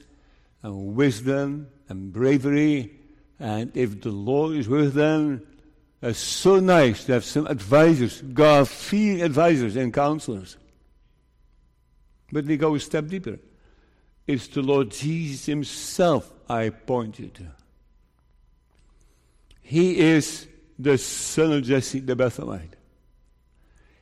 and 0.62 0.96
wisdom 0.96 1.66
and 1.90 2.14
bravery. 2.14 2.92
And 3.40 3.76
if 3.76 4.02
the 4.02 4.12
Lord 4.12 4.56
is 4.56 4.70
with 4.70 4.94
them, 4.94 5.48
it's 6.00 6.20
so 6.20 6.60
nice 6.60 7.06
to 7.06 7.14
have 7.14 7.26
some 7.26 7.48
advisors, 7.48 8.22
God 8.22 8.68
fearing 8.68 9.24
advisors 9.24 9.76
and 9.76 9.92
counselors. 9.92 10.56
But 12.32 12.46
we 12.46 12.56
go 12.56 12.76
a 12.76 12.80
step 12.80 13.08
deeper. 13.08 13.40
It's 14.28 14.46
the 14.46 14.62
Lord 14.62 14.92
Jesus 14.92 15.48
Himself 15.48 16.32
I 16.48 16.70
point 16.70 17.18
you 17.18 17.30
to. 17.30 17.46
He 19.64 19.98
is 19.98 20.46
the 20.78 20.98
son 20.98 21.54
of 21.54 21.64
Jesse 21.64 22.00
the 22.00 22.16
Bethlehemite. 22.16 22.74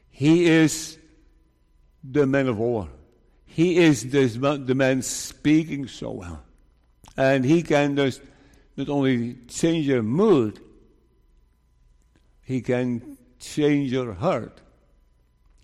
He 0.09 0.45
is 0.45 0.97
the 2.03 2.26
man 2.26 2.47
of 2.47 2.57
war. 2.57 2.89
He 3.45 3.78
is 3.78 4.09
the 4.09 4.74
man 4.76 5.01
speaking 5.01 5.88
so 5.88 6.11
well. 6.11 6.43
And 7.15 7.45
he 7.45 7.61
can 7.61 7.95
just 7.95 8.21
not 8.76 8.89
only 8.89 9.36
change 9.47 9.86
your 9.86 10.01
mood, 10.01 10.59
he 12.41 12.61
can 12.61 13.17
change 13.39 13.91
your 13.91 14.13
heart. 14.13 14.59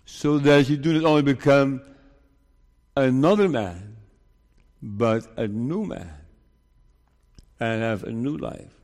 So 0.06 0.38
that 0.40 0.70
you 0.70 0.78
do 0.78 0.94
not 0.94 1.06
only 1.06 1.22
become 1.22 1.82
another 2.96 3.50
man, 3.50 3.98
but 4.82 5.28
a 5.38 5.48
new 5.48 5.86
man 5.86 6.12
and 7.60 7.82
have 7.82 8.04
a 8.04 8.12
new 8.12 8.38
life. 8.38 8.79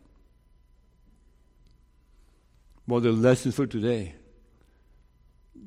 What 2.85 3.03
the 3.03 3.11
lesson 3.11 3.51
for 3.51 3.65
today. 3.65 4.13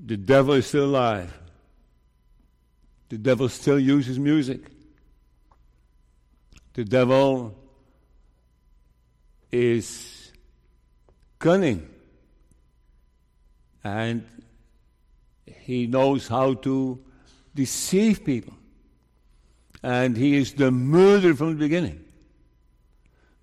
The 0.06 0.16
devil 0.16 0.54
is 0.54 0.66
still 0.66 0.84
alive. 0.84 1.36
The 3.08 3.18
devil 3.18 3.48
still 3.48 3.78
uses 3.78 4.18
music. 4.18 4.60
The 6.74 6.84
devil 6.84 7.56
is 9.50 10.30
cunning. 11.38 11.88
And 13.82 14.24
he 15.46 15.86
knows 15.86 16.28
how 16.28 16.54
to 16.54 17.00
deceive 17.54 18.24
people. 18.24 18.54
And 19.82 20.16
he 20.16 20.36
is 20.36 20.52
the 20.52 20.70
murderer 20.70 21.34
from 21.34 21.50
the 21.50 21.54
beginning. 21.54 22.04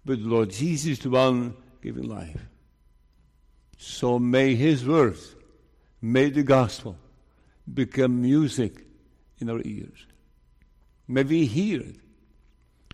But 0.06 0.20
the 0.20 0.30
Lord 0.30 0.52
Jesus 0.52 0.92
is 0.92 1.00
the 1.00 1.10
one 1.10 1.56
giving 1.82 2.08
life. 2.08 2.40
So 3.78 4.20
may 4.20 4.56
his 4.56 4.86
words 4.86 5.36
May 6.06 6.30
the 6.30 6.44
gospel 6.44 6.98
become 7.74 8.22
music 8.22 8.86
in 9.40 9.50
our 9.50 9.60
ears. 9.66 10.06
May 11.08 11.24
we 11.24 11.48
hear 11.48 11.82
it 11.82 11.96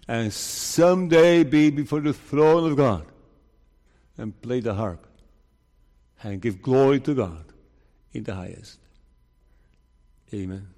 and 0.07 0.31
someday 0.31 1.43
be 1.43 1.71
before 1.71 1.99
the 1.99 2.13
throne 2.13 2.71
of 2.71 2.77
God 2.77 3.05
and 4.17 4.39
play 4.41 4.61
the 4.61 4.73
harp 4.73 5.05
and 6.23 6.41
give 6.41 6.61
glory 6.61 7.01
to 7.01 7.13
God 7.13 7.43
in 8.13 8.23
the 8.23 8.33
highest. 8.33 8.79
Amen. 10.33 10.70